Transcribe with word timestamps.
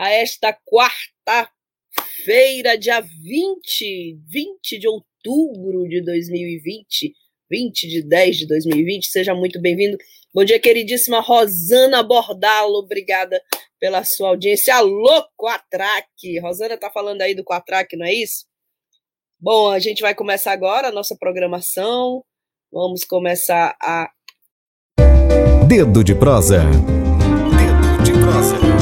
a 0.00 0.10
esta 0.10 0.52
quarta-feira, 0.64 2.76
dia 2.78 3.02
20, 3.02 4.18
20 4.26 4.78
de 4.78 4.88
outubro 4.88 5.86
de 5.86 6.02
2020, 6.02 7.12
20 7.50 7.86
de 7.86 8.02
10 8.08 8.38
de 8.38 8.46
2020. 8.46 9.08
Seja 9.08 9.34
muito 9.34 9.60
bem-vindo. 9.60 9.98
Bom 10.32 10.42
dia, 10.42 10.58
queridíssima 10.58 11.20
Rosana 11.20 12.02
Bordalo. 12.02 12.78
Obrigada 12.78 13.38
pela 13.78 14.02
sua 14.02 14.30
audiência. 14.30 14.74
Alô, 14.74 15.22
Quatraque. 15.36 16.40
Rosana 16.40 16.78
tá 16.78 16.90
falando 16.90 17.20
aí 17.20 17.34
do 17.34 17.44
Quatraque, 17.44 17.94
não 17.94 18.06
é 18.06 18.14
isso? 18.14 18.46
Bom, 19.38 19.68
a 19.68 19.78
gente 19.78 20.00
vai 20.00 20.14
começar 20.14 20.52
agora 20.52 20.88
a 20.88 20.92
nossa 20.92 21.14
programação. 21.14 22.24
Vamos 22.72 23.04
começar 23.04 23.76
a. 23.82 24.10
Dedo 25.68 26.02
de 26.02 26.14
prosa. 26.14 26.64
Dedo 26.64 28.02
de 28.02 28.12
prosa. 28.12 28.79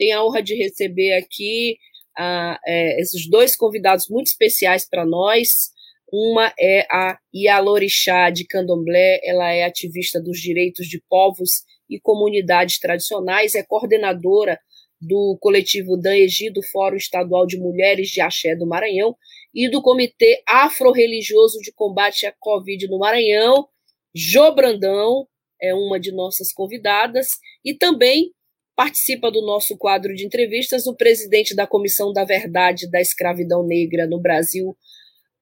Tenho 0.00 0.18
a 0.18 0.24
honra 0.24 0.42
de 0.42 0.54
receber 0.54 1.12
aqui 1.12 1.76
é, 2.18 3.00
esses 3.00 3.28
dois 3.28 3.54
convidados 3.54 4.08
muito 4.08 4.28
especiais 4.28 4.88
para 4.88 5.04
nós. 5.04 5.70
Uma 6.10 6.52
é 6.58 6.86
a 6.90 7.18
Yalorixá 7.34 8.30
de 8.30 8.46
Candomblé, 8.46 9.20
ela 9.22 9.52
é 9.52 9.62
ativista 9.62 10.20
dos 10.20 10.40
direitos 10.40 10.86
de 10.86 11.00
povos 11.08 11.62
e 11.88 12.00
comunidades 12.00 12.80
tradicionais, 12.80 13.54
é 13.54 13.62
coordenadora 13.62 14.58
do 15.00 15.38
coletivo 15.40 15.96
DANEGI, 15.96 16.50
do 16.50 16.62
Fórum 16.62 16.96
Estadual 16.96 17.46
de 17.46 17.58
Mulheres 17.58 18.08
de 18.08 18.20
Axé 18.20 18.56
do 18.56 18.66
Maranhão, 18.66 19.14
e 19.54 19.68
do 19.68 19.82
Comitê 19.82 20.42
Afro-Religioso 20.48 21.58
de 21.60 21.72
Combate 21.72 22.26
à 22.26 22.32
Covid 22.38 22.88
no 22.88 22.98
Maranhão. 22.98 23.68
Jo 24.14 24.52
Brandão 24.52 25.26
é 25.60 25.74
uma 25.74 26.00
de 26.00 26.10
nossas 26.10 26.52
convidadas, 26.52 27.28
e 27.64 27.74
também 27.74 28.32
Participa 28.76 29.30
do 29.30 29.44
nosso 29.44 29.76
quadro 29.76 30.14
de 30.14 30.24
entrevistas 30.24 30.86
o 30.86 30.94
presidente 30.94 31.54
da 31.54 31.66
Comissão 31.66 32.12
da 32.12 32.24
Verdade 32.24 32.90
da 32.90 33.00
Escravidão 33.00 33.62
Negra 33.62 34.06
no 34.06 34.18
Brasil, 34.18 34.76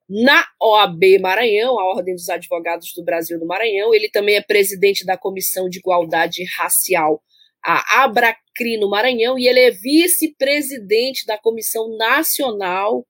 na 0.09 0.47
OAB 0.61 1.21
Maranhão, 1.21 1.79
a 1.79 1.85
Ordem 1.95 2.15
dos 2.15 2.29
Advogados 2.29 2.93
do 2.95 3.05
Brasil 3.05 3.39
do 3.39 3.47
Maranhão. 3.47 3.95
Ele 3.95 4.09
também 4.09 4.37
é 4.37 4.41
presidente 4.41 5.05
da 5.05 5.17
Comissão 5.17 5.69
de 5.69 5.79
Igualdade 5.79 6.45
Racial, 6.57 7.23
a 7.65 8.05
Abracri 8.05 8.79
no 8.79 8.89
Maranhão, 8.89 9.39
e 9.39 9.47
ele 9.47 9.61
é 9.61 9.71
vice-presidente 9.71 11.27
da 11.27 11.37
Comissão 11.37 11.97
Nacional 11.97 13.07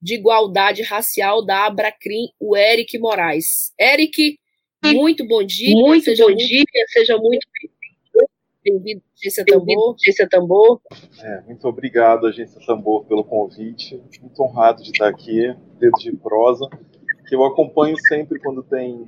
de 0.00 0.14
Igualdade 0.14 0.82
Racial 0.82 1.44
da 1.44 1.66
Abracrim, 1.66 2.28
o 2.38 2.56
Eric 2.56 2.98
Moraes. 2.98 3.72
Eric, 3.80 4.38
muito 4.84 5.26
bom 5.26 5.42
dia. 5.42 5.74
Muito 5.74 6.04
seja 6.04 6.24
bom 6.24 6.30
muito... 6.30 6.46
dia, 6.46 6.64
seja 6.88 7.18
muito 7.18 7.46
bem-vindo 8.66 9.02
Agência 9.16 9.44
Tambor. 9.44 9.94
Agência 9.94 10.28
Tambor. 10.28 10.80
É, 11.22 11.40
muito 11.42 11.68
obrigado, 11.68 12.26
Agência 12.26 12.60
Tambor, 12.66 13.04
pelo 13.04 13.22
convite. 13.22 14.02
Muito 14.20 14.42
honrado 14.42 14.82
de 14.82 14.90
estar 14.90 15.08
aqui, 15.08 15.54
dedo 15.78 15.96
de 16.00 16.12
prosa, 16.16 16.68
que 17.28 17.34
eu 17.36 17.44
acompanho 17.44 17.96
sempre 18.08 18.40
quando 18.40 18.62
tem 18.62 19.06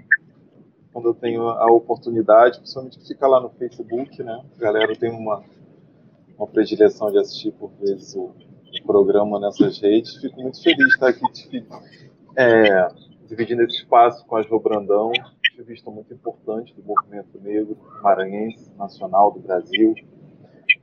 quando 0.92 1.10
eu 1.10 1.14
tenho 1.14 1.48
a 1.48 1.70
oportunidade, 1.70 2.58
principalmente 2.58 2.98
que 2.98 3.06
fica 3.06 3.26
lá 3.26 3.40
no 3.40 3.50
Facebook, 3.50 4.20
né? 4.22 4.42
A 4.56 4.60
galera 4.60 4.96
tem 4.96 5.10
uma, 5.10 5.44
uma 6.36 6.46
predileção 6.46 7.10
de 7.12 7.18
assistir 7.18 7.52
por 7.52 7.70
vezes 7.78 8.16
o, 8.16 8.32
o 8.32 8.86
programa 8.86 9.38
nessas 9.38 9.78
redes. 9.78 10.16
Fico 10.16 10.40
muito 10.40 10.60
feliz 10.60 10.78
de 10.78 10.94
estar 10.94 11.08
aqui 11.08 11.22
é, 12.36 12.88
dividindo 13.28 13.62
esse 13.62 13.76
espaço 13.76 14.26
com 14.26 14.36
a 14.36 14.42
Jo 14.42 14.58
Brandão, 14.58 15.12
ativista 15.58 15.90
muito 15.90 16.14
importante 16.14 16.72
do 16.74 16.82
movimento 16.84 17.38
negro 17.40 17.76
maranhense, 18.00 18.70
nacional 18.76 19.32
do 19.32 19.40
Brasil. 19.40 19.94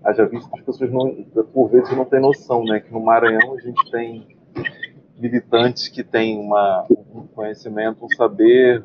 Haja 0.04 0.26
visto 0.26 0.50
que 0.50 0.60
as 0.60 0.66
pessoas, 0.66 0.92
não, 0.92 1.24
por 1.46 1.70
vezes, 1.70 1.96
não 1.96 2.06
têm 2.06 2.20
noção, 2.20 2.64
né? 2.66 2.80
Que 2.82 2.92
no 2.92 3.00
Maranhão 3.00 3.54
a 3.54 3.62
gente 3.62 3.90
tem 3.90 4.38
militantes 5.18 5.88
que 5.88 6.04
têm 6.04 6.38
uma, 6.40 6.86
um 7.14 7.26
conhecimento, 7.28 8.06
um 8.06 8.10
saber, 8.10 8.84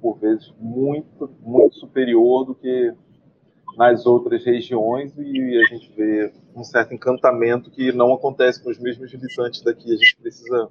por 0.00 0.18
vezes, 0.18 0.52
muito, 0.58 1.30
muito 1.42 1.76
superior 1.76 2.46
do 2.46 2.54
que 2.54 2.94
nas 3.76 4.06
outras 4.06 4.44
regiões 4.44 5.12
e 5.16 5.56
a 5.56 5.74
gente 5.74 5.92
vê 5.94 6.32
um 6.56 6.64
certo 6.64 6.94
encantamento 6.94 7.70
que 7.70 7.92
não 7.92 8.12
acontece 8.12 8.62
com 8.62 8.70
os 8.70 8.78
mesmos 8.78 9.12
militantes 9.12 9.62
daqui. 9.62 9.92
A 9.92 9.96
gente 9.96 10.16
precisa 10.16 10.68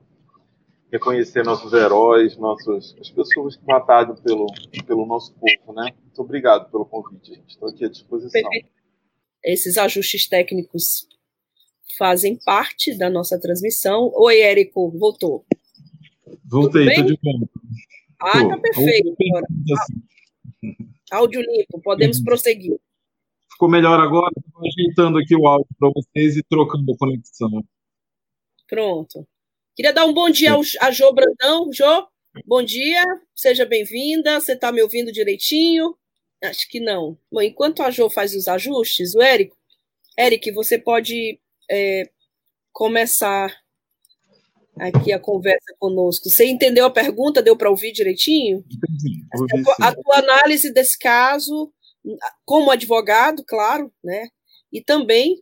reconhecer 0.92 1.44
nossos 1.44 1.74
heróis, 1.74 2.38
nossos, 2.38 2.96
as 3.00 3.10
pessoas 3.10 3.56
que 3.56 3.66
mataram 3.66 4.16
pelo, 4.16 4.48
pelo 4.86 5.06
nosso 5.06 5.34
povo, 5.34 5.74
né? 5.74 5.92
Muito 6.02 6.22
obrigado 6.22 6.70
pelo 6.72 6.86
convite, 6.86 7.36
gente. 7.36 7.50
Estou 7.50 7.70
aqui 7.70 7.86
à 7.86 7.90
disposição. 7.90 8.50
Esses 9.44 9.78
ajustes 9.78 10.28
técnicos 10.28 11.08
fazem 11.98 12.38
parte 12.46 12.98
da 12.98 13.10
nossa 13.10 13.40
transmissão. 13.40 14.12
Oi, 14.16 14.40
Érico, 14.40 14.92
voltou. 14.98 15.46
Voltei, 16.46 16.88
estou 16.88 17.06
de 17.06 17.20
volta. 17.22 17.50
Ah, 18.20 18.48
tá 18.48 18.58
perfeito. 18.58 19.16
Áudio 21.12 21.42
limpo, 21.42 21.82
podemos 21.82 22.22
prosseguir. 22.22 22.78
Ficou 23.52 23.70
melhor 23.70 24.00
agora? 24.00 24.32
Estou 24.38 24.62
ajeitando 24.68 25.18
aqui 25.18 25.36
o 25.36 25.48
áudio 25.48 25.68
para 25.80 25.90
vocês 25.90 26.36
e 26.38 26.44
trocando 26.44 26.94
a 26.94 26.98
conexão. 26.98 27.64
Pronto. 28.68 29.28
Queria 29.78 29.94
dar 29.94 30.08
um 30.08 30.14
bom 30.14 30.28
dia 30.28 30.54
ao, 30.54 30.62
a 30.82 30.90
Jô 30.90 31.14
Brandão. 31.14 31.72
Jô, 31.72 32.08
bom 32.48 32.64
dia, 32.64 33.04
seja 33.36 33.64
bem-vinda. 33.64 34.42
Você 34.42 34.54
está 34.54 34.72
me 34.72 34.82
ouvindo 34.82 35.12
direitinho? 35.12 35.96
Acho 36.44 36.68
que 36.68 36.80
não. 36.80 37.16
Bom, 37.32 37.44
enquanto 37.44 37.84
a 37.84 37.92
Jô 37.92 38.10
faz 38.10 38.34
os 38.34 38.48
ajustes, 38.48 39.14
o 39.14 39.22
Érico, 39.22 39.56
Eric, 40.18 40.50
você 40.52 40.80
pode 40.80 41.40
é, 41.70 42.10
começar 42.74 43.56
aqui 44.80 45.14
a 45.14 45.20
conversa 45.20 45.76
conosco. 45.78 46.28
Você 46.28 46.48
entendeu 46.48 46.88
a 46.88 46.90
pergunta? 46.90 47.44
Deu 47.44 47.56
para 47.56 47.70
ouvir 47.70 47.92
direitinho? 47.92 48.66
Entendi. 48.66 49.28
A 49.32 49.64
tua, 49.64 49.76
a 49.90 49.96
tua 49.96 50.18
análise 50.18 50.74
desse 50.74 50.98
caso, 50.98 51.72
como 52.44 52.72
advogado, 52.72 53.44
claro, 53.46 53.94
né? 54.04 54.28
E 54.74 54.82
também, 54.82 55.40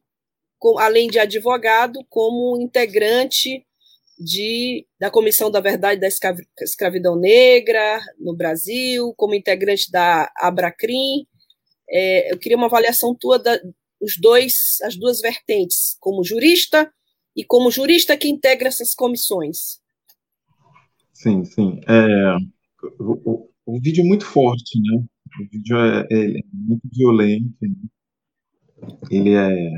com, 0.59 0.77
além 0.77 1.07
de 1.07 1.19
advogado, 1.19 2.05
como 2.09 2.59
integrante 2.59 3.65
de, 4.17 4.85
da 4.99 5.11
Comissão 5.11 5.51
da 5.51 5.59
Verdade 5.59 5.99
da 5.99 6.07
Escravidão 6.61 7.15
Negra 7.15 7.99
no 8.19 8.35
Brasil, 8.35 9.13
como 9.17 9.35
integrante 9.35 9.91
da 9.91 10.31
Abracrim. 10.37 11.25
É, 11.89 12.31
eu 12.31 12.37
queria 12.37 12.57
uma 12.57 12.67
avaliação 12.67 13.15
tua 13.15 13.37
da, 13.37 13.59
os 14.01 14.17
dois, 14.17 14.79
as 14.83 14.95
duas 14.95 15.19
vertentes, 15.19 15.97
como 15.99 16.23
jurista 16.23 16.91
e 17.35 17.43
como 17.43 17.71
jurista 17.71 18.17
que 18.17 18.29
integra 18.29 18.67
essas 18.67 18.93
comissões. 18.93 19.79
Sim, 21.13 21.43
sim. 21.43 21.79
É, 21.87 22.35
o, 22.99 23.31
o, 23.31 23.49
o, 23.65 23.79
vídeo 23.79 24.03
é 24.03 24.07
muito 24.07 24.25
forte, 24.25 24.79
né? 24.79 25.03
O 25.39 25.49
vídeo 25.51 25.77
é, 25.77 26.07
é 26.11 26.41
muito 26.53 26.83
violento. 26.93 27.55
Né? 27.61 28.89
Ele 29.09 29.33
é 29.33 29.71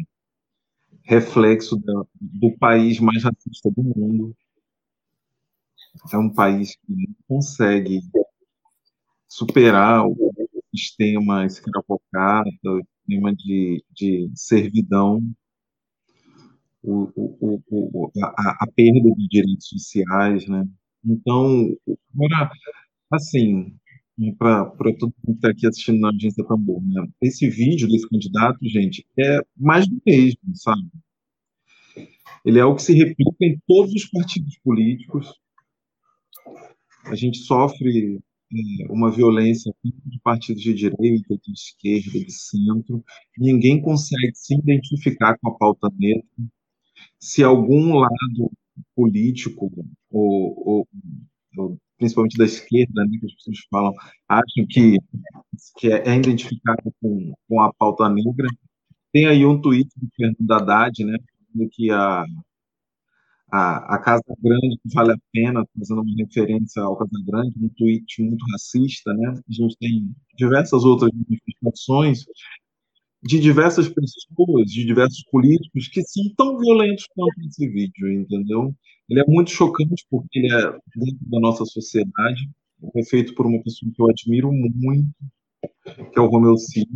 reflexo 1.07 1.77
do, 1.77 2.07
do 2.19 2.57
país 2.57 2.99
mais 2.99 3.23
racista 3.23 3.71
do 3.71 3.81
mundo. 3.81 4.35
É 6.13 6.17
um 6.17 6.31
país 6.31 6.75
que 6.75 6.93
não 6.93 7.15
consegue 7.27 8.01
superar 9.27 10.05
o 10.05 10.15
sistema 10.75 11.45
escravocrata, 11.45 12.49
o 12.65 12.81
sistema 12.99 13.33
de, 13.35 13.83
de 13.91 14.29
servidão, 14.35 15.21
o, 16.83 17.09
o, 17.15 17.63
o, 17.69 18.11
a, 18.21 18.63
a, 18.63 18.67
perda 18.75 19.09
de 19.15 19.27
direitos 19.27 19.67
sociais, 19.67 20.47
né? 20.47 20.67
Então, 21.03 21.75
agora, 22.13 22.51
assim, 23.11 23.75
para 24.37 24.71
todo 24.97 25.13
mundo 25.23 25.25
que 25.25 25.31
está 25.33 25.49
aqui 25.49 25.67
assistindo 25.67 25.99
na 25.99 26.07
audiência 26.07 26.45
Tambor. 26.45 26.81
Né? 26.81 27.07
Esse 27.21 27.49
vídeo 27.49 27.87
desse 27.87 28.07
candidato, 28.09 28.57
gente, 28.63 29.05
é 29.17 29.39
mais 29.55 29.87
do 29.87 30.01
mesmo, 30.05 30.39
sabe? 30.55 30.87
Ele 32.43 32.59
é 32.59 32.65
o 32.65 32.75
que 32.75 32.81
se 32.81 32.93
replica 32.93 33.35
em 33.41 33.59
todos 33.67 33.93
os 33.93 34.05
partidos 34.09 34.57
políticos. 34.63 35.33
A 37.05 37.15
gente 37.15 37.37
sofre 37.39 38.19
é, 38.51 38.91
uma 38.91 39.11
violência 39.11 39.73
de 39.83 40.19
partidos 40.21 40.63
de 40.63 40.73
direita, 40.73 41.37
de 41.37 41.51
esquerda, 41.51 42.19
de 42.19 42.31
centro. 42.31 43.03
Ninguém 43.37 43.81
consegue 43.81 44.33
se 44.33 44.55
identificar 44.55 45.37
com 45.39 45.49
a 45.49 45.57
pauta 45.57 45.89
negra. 45.97 46.23
Se 47.19 47.43
algum 47.43 47.95
lado 47.99 48.51
político, 48.95 49.71
ou, 50.09 50.63
ou, 50.65 50.87
ou 51.57 51.79
principalmente 51.97 52.37
da 52.37 52.45
esquerda, 52.45 53.05
né, 53.05 53.17
que 53.19 53.25
as 53.25 53.33
pessoas 53.35 53.57
falam, 53.71 53.93
acham 54.29 54.65
que, 54.69 54.97
que 55.79 55.91
é, 55.91 56.09
é 56.09 56.15
identificado 56.15 56.93
com, 57.01 57.33
com 57.47 57.61
a 57.61 57.73
pauta 57.73 58.09
negra, 58.09 58.47
tem 59.13 59.27
aí 59.27 59.45
um 59.45 59.59
tweet 59.61 59.89
do 59.97 60.07
Fernando 60.15 60.51
Haddad, 60.51 61.05
né, 61.05 61.17
que 61.71 61.91
a 61.91 62.25
a, 63.51 63.95
a 63.95 63.99
Casa 63.99 64.23
Grande 64.41 64.79
vale 64.93 65.13
a 65.13 65.17
pena, 65.31 65.63
fazendo 65.77 66.01
uma 66.01 66.15
referência 66.17 66.81
ao 66.81 66.97
Casa 66.97 67.23
Grande, 67.25 67.53
um 67.61 67.69
tweet 67.77 68.21
muito 68.21 68.45
racista, 68.51 69.13
né? 69.13 69.29
A 69.29 69.51
gente 69.51 69.77
tem 69.77 70.15
diversas 70.37 70.83
outras 70.83 71.11
manifestações 71.13 72.25
de 73.23 73.39
diversas 73.39 73.89
pessoas, 73.89 74.71
de 74.71 74.85
diversos 74.85 75.23
políticos 75.31 75.87
que 75.87 76.01
são 76.03 76.23
tão 76.35 76.57
violentos 76.57 77.07
quanto 77.15 77.39
esse 77.41 77.67
vídeo, 77.67 78.11
entendeu? 78.11 78.75
Ele 79.09 79.21
é 79.21 79.25
muito 79.27 79.51
chocante 79.51 80.05
porque 80.09 80.39
ele 80.39 80.53
é 80.53 80.71
dentro 80.95 81.29
da 81.29 81.39
nossa 81.39 81.65
sociedade, 81.65 82.49
é 82.95 83.03
feito 83.03 83.33
por 83.33 83.45
uma 83.45 83.61
pessoa 83.63 83.91
que 83.93 84.01
eu 84.01 84.09
admiro 84.09 84.51
muito, 84.51 85.09
que 86.11 86.19
é 86.19 86.21
o 86.21 86.27
Romeu 86.27 86.57
Cid. 86.57 86.89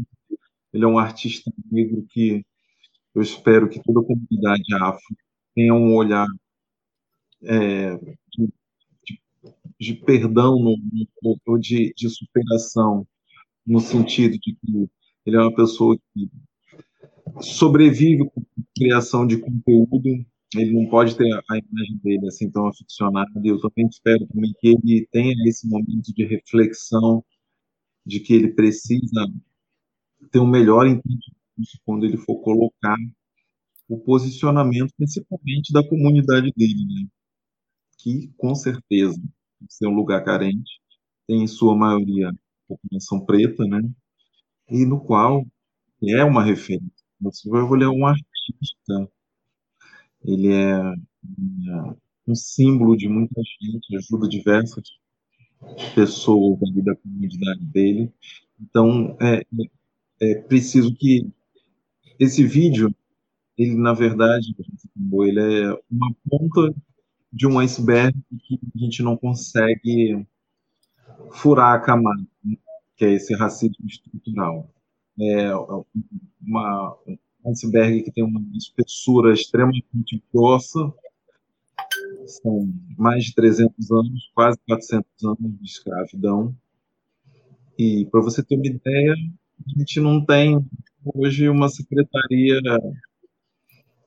Ele 0.74 0.84
é 0.84 0.88
um 0.88 1.00
artista 1.00 1.52
negro 1.72 2.06
que 2.10 2.46
eu 3.16 3.22
espero 3.22 3.70
que 3.70 3.82
toda 3.82 4.02
a 4.02 4.06
comunidade 4.06 4.74
afro 4.76 5.16
tenha 5.56 5.74
um 5.74 5.96
olhar 5.96 6.28
é, 7.44 7.98
de, 7.98 8.54
de, 9.04 9.22
de, 9.80 9.94
perdão 9.96 10.60
no, 10.60 10.78
ou 11.46 11.58
de, 11.58 11.94
de 11.96 12.10
superação, 12.10 13.06
no 13.66 13.80
sentido 13.80 14.34
de 14.34 14.56
que 14.56 14.90
ele 15.26 15.36
é 15.38 15.40
uma 15.40 15.54
pessoa 15.54 15.98
que 16.14 16.30
sobrevive 17.42 18.30
com 18.30 18.44
criação 18.76 19.26
de 19.26 19.38
conteúdo, 19.38 20.26
ele 20.56 20.74
não 20.74 20.90
pode 20.90 21.16
ter 21.16 21.32
a 21.32 21.58
imagem 21.58 21.98
dele 22.04 22.28
assim 22.28 22.50
tão 22.50 22.68
aficionada, 22.68 23.30
eu 23.44 23.60
também 23.60 23.88
espero 23.88 24.26
também 24.28 24.54
que 24.60 24.68
ele 24.68 25.08
tenha 25.12 25.34
esse 25.48 25.68
momento 25.68 26.14
de 26.14 26.26
reflexão, 26.26 27.24
de 28.06 28.20
que 28.20 28.34
ele 28.34 28.50
precisa 28.50 29.28
ter 30.32 30.40
um 30.40 30.48
melhor 30.48 30.88
entendimento 30.88 31.38
quando 31.86 32.06
ele 32.06 32.18
for 32.18 32.42
colocar 32.42 32.98
o 33.88 34.00
posicionamento, 34.00 34.94
principalmente 34.98 35.72
da 35.72 35.88
comunidade 35.88 36.52
dele, 36.56 36.86
né? 36.86 37.08
que, 37.98 38.30
com 38.38 38.56
certeza, 38.56 39.22
é 39.84 39.88
um 39.88 39.94
lugar 39.94 40.24
carente, 40.24 40.82
tem 41.28 41.44
em 41.44 41.48
sua 41.48 41.76
maioria 41.76 42.32
população 42.68 43.26
preta, 43.26 43.66
né? 43.66 43.82
E 44.72 44.86
no 44.86 45.02
qual 45.02 45.46
é 46.02 46.24
uma 46.24 46.44
referência. 46.44 46.90
Você 47.20 47.50
vai 47.50 47.62
olhar 47.62 47.92
um 47.92 48.06
artista, 48.06 49.12
ele 50.24 50.52
é, 50.52 50.72
é 50.72 51.96
um 52.26 52.34
símbolo 52.34 52.96
de 52.96 53.10
muita 53.10 53.42
gente, 53.62 53.98
ajuda 53.98 54.30
diversas 54.30 54.84
pessoas 55.94 56.58
ali 56.64 56.82
da 56.82 56.96
comunidade 56.96 57.66
dele. 57.66 58.12
Então, 58.60 59.18
é, 59.22 59.46
é 60.22 60.36
preciso 60.36 60.96
que 60.96 61.30
esse 62.18 62.44
vídeo, 62.46 62.96
ele, 63.58 63.76
na 63.76 63.94
verdade, 63.94 64.56
ele 65.26 65.40
é 65.40 65.80
uma 65.92 66.16
ponta 66.30 66.74
de 67.32 67.46
um 67.46 67.60
iceberg 67.60 68.18
que 68.48 68.60
a 68.76 68.80
gente 68.80 69.04
não 69.04 69.18
consegue 69.18 70.26
furar 71.32 71.76
a 71.76 71.80
camada, 71.80 72.26
né? 72.44 72.58
Que 72.96 73.06
é 73.06 73.14
esse 73.14 73.36
racismo 73.36 73.86
estrutural. 73.86 74.70
É 75.20 75.54
uma, 76.42 76.98
um 77.06 77.52
iceberg 77.52 78.04
que 78.04 78.12
tem 78.12 78.24
uma 78.24 78.42
espessura 78.56 79.34
extremamente 79.34 80.24
grossa, 80.34 80.94
são 82.26 82.72
mais 82.98 83.26
de 83.26 83.36
300 83.36 83.92
anos, 83.92 84.32
quase 84.34 84.58
400 84.68 85.06
anos 85.24 85.60
de 85.60 85.66
escravidão. 85.66 86.56
E, 87.78 88.06
para 88.12 88.22
você 88.22 88.44
ter 88.44 88.56
uma 88.56 88.68
ideia, 88.68 89.14
a 89.14 89.80
gente 89.80 90.00
não 90.00 90.24
tem 90.24 90.66
hoje 91.04 91.50
uma 91.50 91.68
secretaria 91.68 92.62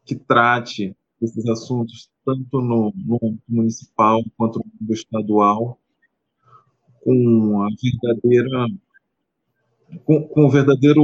que 0.05 0.15
trate 0.15 0.97
esses 1.21 1.47
assuntos 1.47 2.11
tanto 2.25 2.61
no, 2.61 2.93
no 2.97 3.39
municipal 3.49 4.23
quanto 4.37 4.65
no 4.81 4.95
estadual, 4.95 5.79
com 7.05 7.63
a 7.63 7.69
verdadeira 7.81 8.67
com, 10.05 10.27
com 10.27 10.47
a 10.47 10.51
verdadeira 10.51 11.01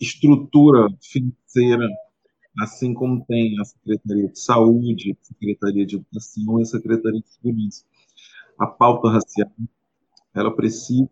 estrutura 0.00 0.88
financeira, 1.00 1.88
assim 2.60 2.94
como 2.94 3.24
tem 3.24 3.58
a 3.60 3.64
Secretaria 3.64 4.28
de 4.28 4.38
Saúde, 4.38 5.12
a 5.12 5.24
Secretaria 5.24 5.86
de 5.86 5.96
Educação 5.96 6.58
e 6.58 6.62
a 6.62 6.66
Secretaria 6.66 7.20
de 7.20 7.28
Segurança. 7.28 7.84
A 8.58 8.66
pauta 8.66 9.10
racial, 9.10 9.50
ela 10.34 10.54
precisa 10.54 11.08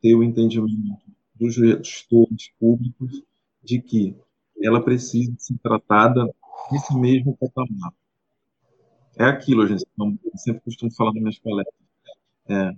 ter 0.00 0.14
o 0.14 0.22
entendimento 0.22 1.02
dos 1.34 1.54
gestores 1.54 2.48
públicos 2.58 3.22
de 3.62 3.80
que 3.80 4.16
ela 4.60 4.82
precisa 4.82 5.32
ser 5.38 5.56
tratada 5.62 6.28
nesse 6.70 6.96
mesmo 6.96 7.36
patamar. 7.36 7.92
É 9.16 9.24
aquilo, 9.24 9.66
gente. 9.66 9.84
Eu 9.98 10.38
sempre 10.38 10.62
costumo 10.62 10.92
falar 10.92 11.12
nas 11.12 11.22
minhas 11.22 11.38
palestras. 11.38 11.82
É, 12.48 12.72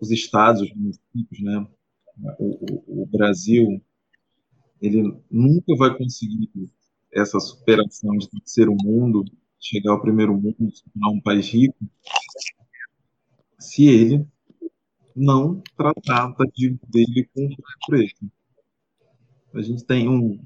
os 0.00 0.10
estados, 0.10 0.62
os 0.62 0.74
municípios, 0.74 1.40
né? 1.40 1.66
O, 2.38 3.00
o, 3.00 3.02
o, 3.02 3.06
Brasil, 3.06 3.82
ele 4.80 5.20
nunca 5.30 5.74
vai 5.76 5.96
conseguir 5.96 6.50
essa 7.12 7.40
superação 7.40 8.16
de 8.16 8.28
ser 8.44 8.68
o 8.68 8.76
mundo, 8.76 9.24
chegar 9.60 9.92
ao 9.92 10.00
primeiro 10.00 10.34
mundo, 10.34 10.70
se 10.70 10.84
tornar 10.90 11.10
um 11.10 11.20
país 11.20 11.48
rico, 11.48 11.76
se 13.58 13.86
ele 13.86 14.26
não 15.14 15.60
tratar 15.76 16.28
da 16.28 16.44
dívida 16.54 16.86
dele 16.88 17.28
com 17.34 17.46
o 17.46 17.86
preço. 17.86 18.30
A 19.54 19.62
gente 19.62 19.84
tem 19.84 20.08
um, 20.08 20.38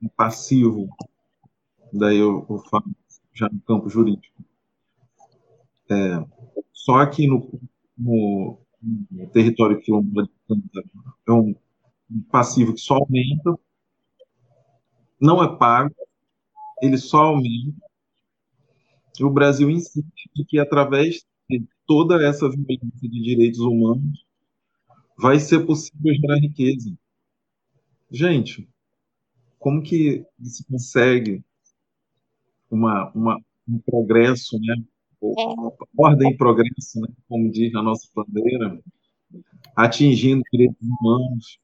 um 0.00 0.08
passivo, 0.08 0.88
daí 1.92 2.18
eu, 2.18 2.46
eu 2.48 2.58
falo 2.70 2.94
já 3.32 3.48
no 3.48 3.60
campo 3.60 3.88
jurídico. 3.88 4.44
É, 5.90 6.24
só 6.72 7.04
que 7.06 7.26
no, 7.26 7.60
no, 8.02 8.58
no 9.10 9.30
território 9.30 9.80
quilombola 9.80 10.26
de 10.26 10.32
Canta 10.48 10.90
é 11.28 11.32
um, 11.32 11.54
passivo 12.30 12.74
que 12.74 12.80
só 12.80 12.96
aumenta, 12.96 13.58
não 15.20 15.42
é 15.42 15.56
pago, 15.56 15.94
ele 16.82 16.98
só 16.98 17.22
aumenta. 17.22 17.80
E 19.18 19.24
o 19.24 19.30
Brasil 19.30 19.70
insiste 19.70 20.44
que, 20.48 20.58
através 20.58 21.24
de 21.48 21.62
toda 21.86 22.22
essa 22.22 22.48
violência 22.50 23.08
de 23.08 23.22
direitos 23.22 23.60
humanos, 23.60 24.26
vai 25.16 25.38
ser 25.38 25.64
possível 25.64 26.14
gerar 26.14 26.36
riqueza. 26.36 26.92
Gente, 28.10 28.68
como 29.58 29.82
que 29.82 30.26
se 30.42 30.64
consegue 30.64 31.42
uma, 32.70 33.10
uma, 33.12 33.40
um 33.68 33.78
progresso, 33.78 34.58
né? 34.60 34.82
Ordem 35.96 36.30
e 36.30 36.36
progresso, 36.36 37.00
né? 37.00 37.08
como 37.28 37.50
diz 37.50 37.74
a 37.74 37.82
nossa 37.82 38.08
bandeira, 38.14 38.80
atingindo 39.76 40.42
direitos 40.52 40.76
humanos, 40.80 41.58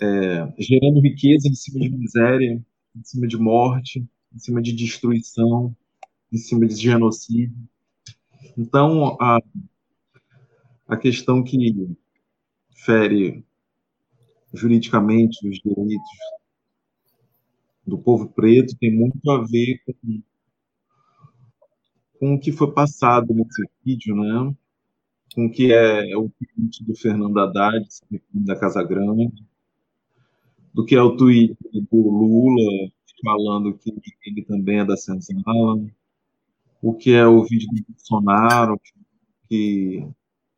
é, 0.00 0.52
gerando 0.58 1.00
riqueza 1.00 1.48
em 1.48 1.54
cima 1.54 1.80
de 1.80 1.90
miséria, 1.90 2.62
em 2.94 3.04
cima 3.04 3.26
de 3.26 3.36
morte, 3.36 4.06
em 4.34 4.38
cima 4.38 4.60
de 4.60 4.72
destruição, 4.72 5.74
em 6.32 6.36
cima 6.36 6.66
de 6.66 6.76
genocídio. 6.76 7.56
Então, 8.56 9.16
a, 9.20 9.40
a 10.86 10.96
questão 10.96 11.42
que 11.42 11.96
fere 12.84 13.44
juridicamente 14.52 15.48
os 15.48 15.58
direitos 15.58 16.10
do 17.86 17.98
povo 17.98 18.28
preto 18.28 18.76
tem 18.78 18.94
muito 18.94 19.30
a 19.30 19.42
ver 19.42 19.80
com, 19.84 20.22
com 22.18 22.34
o 22.34 22.40
que 22.40 22.52
foi 22.52 22.72
passado 22.72 23.32
nesse 23.34 23.62
vídeo, 23.84 24.16
né? 24.16 24.54
com 25.34 25.46
o 25.46 25.50
que 25.50 25.72
é 25.72 26.16
o 26.16 26.30
tweet 26.30 26.84
do 26.84 26.94
Fernando 26.94 27.38
Haddad, 27.38 27.84
da 28.32 28.56
Casa 28.56 28.82
Grande, 28.84 29.32
do 30.72 30.84
que 30.84 30.94
é 30.94 31.02
o 31.02 31.16
tweet 31.16 31.56
do 31.72 32.10
Lula 32.10 32.90
falando 33.22 33.72
que 33.78 33.92
ele 34.26 34.44
também 34.44 34.80
é 34.80 34.84
da 34.84 34.96
senzala, 34.96 35.80
o 36.82 36.94
que 36.94 37.12
é 37.12 37.26
o 37.26 37.42
vídeo 37.42 37.68
do 37.72 37.84
Bolsonaro, 37.88 38.78
que 39.48 40.06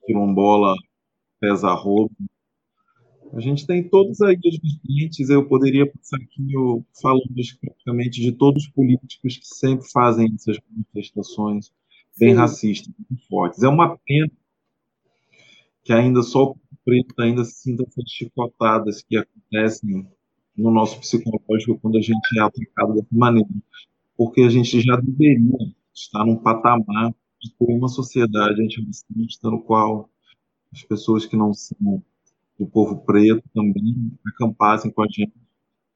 quilombola 0.05 0.75
pesa 1.39 1.73
roubo, 1.73 2.15
a 3.33 3.41
gente 3.41 3.67
tem 3.67 3.89
todos 3.89 4.21
aí 4.21 4.37
os 4.37 4.59
vertentes, 4.59 5.31
eu 5.31 5.47
poderia 5.47 5.87
passar 5.87 6.17
aqui 6.17 6.53
falando 7.01 7.25
praticamente 7.61 8.21
de 8.21 8.33
todos 8.33 8.65
os 8.65 8.71
políticos 8.71 9.37
que 9.37 9.47
sempre 9.47 9.89
fazem 9.91 10.33
essas 10.35 10.59
manifestações, 10.71 11.73
bem 12.19 12.31
Sim. 12.31 12.37
racistas, 12.37 12.95
muito 13.09 13.27
fortes. 13.29 13.63
É 13.63 13.69
uma 13.69 13.97
pena 13.99 14.31
que 15.85 15.93
ainda 15.93 16.23
só 16.23 16.51
o 16.51 16.57
preto 16.85 17.15
ainda 17.19 17.45
sinta 17.45 17.85
essas 17.87 18.11
chicotadas 18.11 19.03
que 19.03 19.17
acontecem 19.17 20.07
no 20.57 20.71
nosso 20.71 20.99
psicológico 21.01 21.79
quando 21.81 21.99
a 21.99 22.03
gente 22.03 22.39
é 22.39 22.41
atacado 22.41 22.95
dessa 22.95 23.07
maneira, 23.13 23.49
porque 24.17 24.43
a 24.43 24.49
gente 24.49 24.81
já 24.81 24.97
deveria 24.97 25.75
estar 25.95 26.25
num 26.25 26.37
patamar 26.37 27.15
de 27.41 27.53
ter 27.53 27.73
uma 27.73 27.89
sociedade 27.89 28.63
antirracista 28.63 29.51
no 29.51 29.63
qual 29.63 30.09
as 30.73 30.83
pessoas 30.83 31.27
que 31.27 31.37
não 31.37 31.53
são 31.53 32.03
do 32.59 32.67
povo 32.67 33.05
preto 33.05 33.43
também 33.55 34.13
acampassem 34.27 34.91
com 34.91 35.03
a 35.03 35.07
gente 35.07 35.33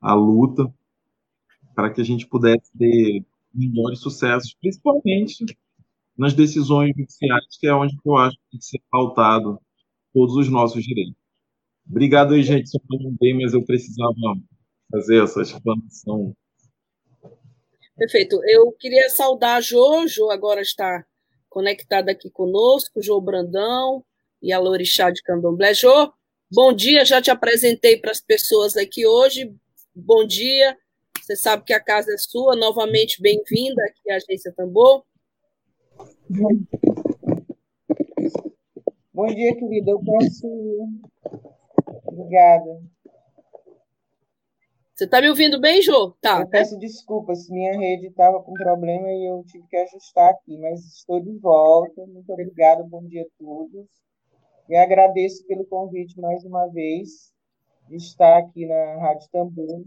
a 0.01 0.15
luta 0.15 0.73
para 1.75 1.91
que 1.91 2.01
a 2.01 2.05
gente 2.05 2.27
pudesse 2.27 2.71
ter 2.77 3.25
melhores 3.55 4.01
sucessos, 4.01 4.55
principalmente 4.55 5.45
nas 6.17 6.35
decisões 6.35 6.95
judiciais, 6.97 7.45
que 7.59 7.67
é 7.67 7.75
onde 7.75 7.97
eu 8.05 8.17
acho 8.17 8.37
que 8.37 8.51
tem 8.51 8.61
que 8.61 8.67
ser 8.67 8.81
pautado 8.91 9.59
todos 10.13 10.37
os 10.37 10.49
nossos 10.49 10.83
direitos. 10.83 11.15
Obrigado 11.89 12.35
aí, 12.35 12.43
gente. 12.43 12.69
Só 12.69 12.79
falando 12.87 13.17
bem, 13.19 13.37
mas 13.37 13.55
eu 13.55 13.65
precisava 13.65 14.15
fazer 14.91 15.23
essa 15.23 15.43
explanação. 15.43 16.35
Perfeito. 17.97 18.41
Eu 18.45 18.73
queria 18.79 19.09
saudar 19.11 19.57
a 19.57 19.61
Jo. 19.61 20.07
Jo 20.07 20.31
agora 20.31 20.61
está 20.61 21.05
conectada 21.49 22.13
aqui 22.13 22.31
conosco, 22.31 23.03
Jo 23.03 23.21
Brandão 23.21 24.05
e 24.43 24.53
a 24.53 24.59
Lorixá 24.59 25.11
de 25.11 25.23
Candomblé. 25.23 25.75
Jo, 25.75 26.13
bom 26.51 26.73
dia. 26.73 27.05
Já 27.05 27.23
te 27.23 27.31
apresentei 27.31 27.97
para 27.97 28.11
as 28.11 28.21
pessoas 28.21 28.77
aqui 28.77 29.07
hoje. 29.07 29.55
Bom 29.95 30.27
dia. 30.27 30.77
Você 31.21 31.37
sabe 31.37 31.65
que 31.65 31.73
a 31.73 31.83
casa 31.83 32.13
é 32.13 32.19
sua. 32.19 32.57
Novamente, 32.57 33.23
bem-vinda 33.23 33.83
aqui 33.85 34.11
à 34.11 34.17
Agência 34.17 34.53
Tambor. 34.53 35.05
Bom 39.13 39.27
dia, 39.27 39.57
querida. 39.57 39.93
Eu 39.93 40.01
posso. 40.03 40.91
Obrigada. 42.07 42.83
Você 44.95 45.05
está 45.05 45.21
me 45.21 45.31
ouvindo 45.31 45.59
bem, 45.59 45.81
Jô? 45.81 46.11
Tá. 46.21 46.41
Eu 46.41 46.49
peço 46.49 46.79
desculpas, 46.79 47.49
minha 47.49 47.73
rede 47.73 48.09
estava 48.09 48.43
com 48.43 48.53
problema 48.53 49.09
e 49.09 49.31
eu 49.31 49.43
tive 49.47 49.67
que 49.67 49.77
ajustar 49.77 50.29
aqui, 50.29 50.59
mas 50.59 50.85
estou 50.85 51.21
de 51.21 51.39
volta. 51.39 52.07
Muito 52.07 52.31
obrigada, 52.31 52.83
bom 52.83 53.07
dia 53.07 53.23
a 53.23 53.43
todos. 53.43 53.87
E 54.71 54.77
agradeço 54.77 55.45
pelo 55.49 55.67
convite 55.67 56.17
mais 56.21 56.45
uma 56.45 56.69
vez 56.69 57.33
de 57.89 57.97
estar 57.97 58.39
aqui 58.39 58.65
na 58.67 59.01
Rádio 59.01 59.29
Tambor. 59.33 59.83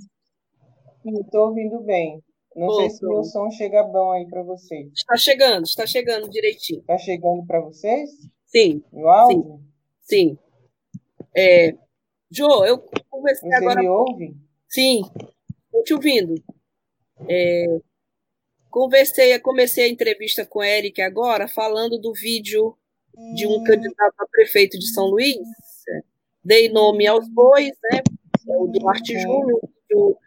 Estou 1.06 1.48
ouvindo 1.48 1.80
bem. 1.80 2.22
Não 2.54 2.70
sei 2.74 2.90
se 2.90 3.08
meu 3.08 3.24
som 3.24 3.50
chega 3.50 3.82
bom 3.82 4.12
aí 4.12 4.28
para 4.28 4.44
vocês. 4.44 4.92
Está 4.94 5.16
chegando, 5.16 5.64
está 5.64 5.88
chegando 5.88 6.30
direitinho. 6.30 6.82
Está 6.82 6.98
chegando 6.98 7.46
para 7.46 7.62
vocês? 7.62 8.10
Sim. 8.46 8.84
Meu 8.92 9.08
áudio? 9.08 9.62
Sim. 10.02 10.36
sim. 10.36 10.38
É, 11.34 11.72
jo, 12.30 12.66
eu 12.66 12.78
conversei 13.10 13.50
Você 13.50 13.56
agora. 13.56 13.76
Você 13.76 13.82
me 13.82 13.88
ouve? 13.88 14.38
Sim, 14.68 15.02
estou 15.66 15.84
te 15.86 15.94
ouvindo. 15.94 16.36
É, 17.30 17.80
conversei, 18.70 19.40
comecei 19.40 19.86
a 19.86 19.90
entrevista 19.90 20.46
com 20.46 20.60
a 20.60 20.68
Eric 20.68 21.02
agora, 21.02 21.48
falando 21.48 21.98
do 21.98 22.12
vídeo 22.12 22.78
de 23.36 23.48
um 23.48 23.64
candidato 23.64 24.16
a 24.20 24.28
prefeito 24.28 24.78
de 24.78 24.88
São 24.94 25.06
Luís. 25.06 25.38
Dei 26.44 26.70
nome 26.70 27.08
aos 27.08 27.28
bois, 27.30 27.72
né? 27.84 28.02
É 28.50 28.58
o 28.58 28.68
Duarte 28.68 29.18
Júnior, 29.18 29.62
vídeo 29.62 30.18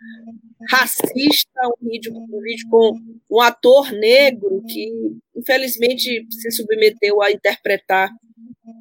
racista, 0.71 1.61
um 1.66 1.88
vídeo, 1.88 2.12
um 2.14 2.40
vídeo 2.40 2.66
com 2.71 2.99
um 3.31 3.40
ator 3.40 3.93
negro 3.93 4.62
que, 4.66 4.90
infelizmente, 5.35 6.26
se 6.31 6.50
submeteu 6.50 7.21
a 7.21 7.31
interpretar, 7.31 8.11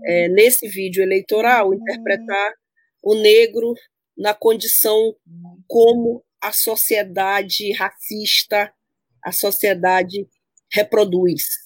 é, 0.06 0.30
nesse 0.30 0.68
vídeo 0.68 1.04
eleitoral, 1.04 1.74
interpretar 1.74 2.54
o 3.04 3.16
negro 3.16 3.74
na 4.18 4.34
condição 4.34 5.16
como 5.68 6.24
a 6.42 6.52
sociedade 6.54 7.72
racista, 7.74 8.72
a 9.22 9.32
sociedade 9.32 10.28
reproduz. 10.72 11.65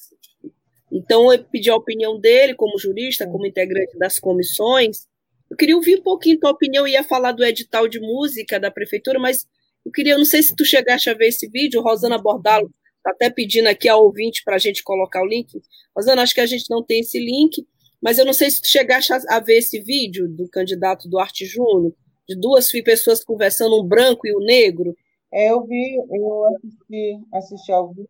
Então, 0.92 1.32
eu 1.32 1.44
pedi 1.44 1.70
a 1.70 1.76
opinião 1.76 2.20
dele, 2.20 2.56
como 2.56 2.80
jurista, 2.80 3.28
como 3.28 3.46
integrante 3.46 3.98
das 3.98 4.20
comissões. 4.20 5.08
Eu 5.50 5.58
queria 5.58 5.76
ouvir 5.76 6.00
um 6.00 6.04
pouquinho 6.04 6.40
tua 6.40 6.52
opinião, 6.52 6.88
ia 6.88 7.04
falar 7.04 7.32
do 7.32 7.44
edital 7.44 7.88
de 7.88 8.00
música 8.00 8.60
da 8.60 8.70
prefeitura, 8.70 9.20
mas 9.20 9.48
eu 9.86 9.92
queria, 9.92 10.18
não 10.18 10.26
sei 10.26 10.44
se 10.44 10.56
tu 10.56 10.66
chegaste 10.66 11.10
a 11.10 11.14
ver 11.14 11.28
esse 11.28 11.48
vídeo, 11.48 11.82
Rosana 11.82 12.18
Bordalo 12.18 12.70
está 12.98 13.12
até 13.12 13.30
pedindo 13.30 13.68
aqui 13.68 13.88
ao 13.88 14.04
ouvinte 14.04 14.44
para 14.44 14.56
a 14.56 14.60
gente 14.60 14.84
colocar 14.84 15.22
o 15.22 15.26
link. 15.26 15.60
Rosana, 15.96 16.22
acho 16.22 16.34
que 16.34 16.42
a 16.42 16.46
gente 16.46 16.66
não 16.70 16.84
tem 16.84 17.00
esse 17.00 17.20
link, 17.20 17.66
mas 18.02 18.18
eu 18.18 18.26
não 18.26 18.34
sei 18.34 18.52
se 18.52 18.62
tu 18.62 18.68
chegaste 18.68 19.12
a 19.28 19.40
ver 19.40 19.58
esse 19.58 19.80
vídeo 19.82 20.28
do 20.28 20.48
candidato 20.50 21.10
Duarte 21.10 21.46
Júnior, 21.46 21.94
de 22.28 22.36
duas 22.36 22.72
pessoas 22.72 23.24
conversando, 23.24 23.80
um 23.80 23.88
branco 23.88 24.28
e 24.28 24.36
um 24.36 24.40
negro. 24.40 24.96
É, 25.34 25.52
eu 25.52 25.66
vi, 25.66 25.96
eu 25.96 26.46
assisti, 26.56 27.20
assisti 27.34 27.72
ao 27.72 27.90
vídeo. 27.90 28.10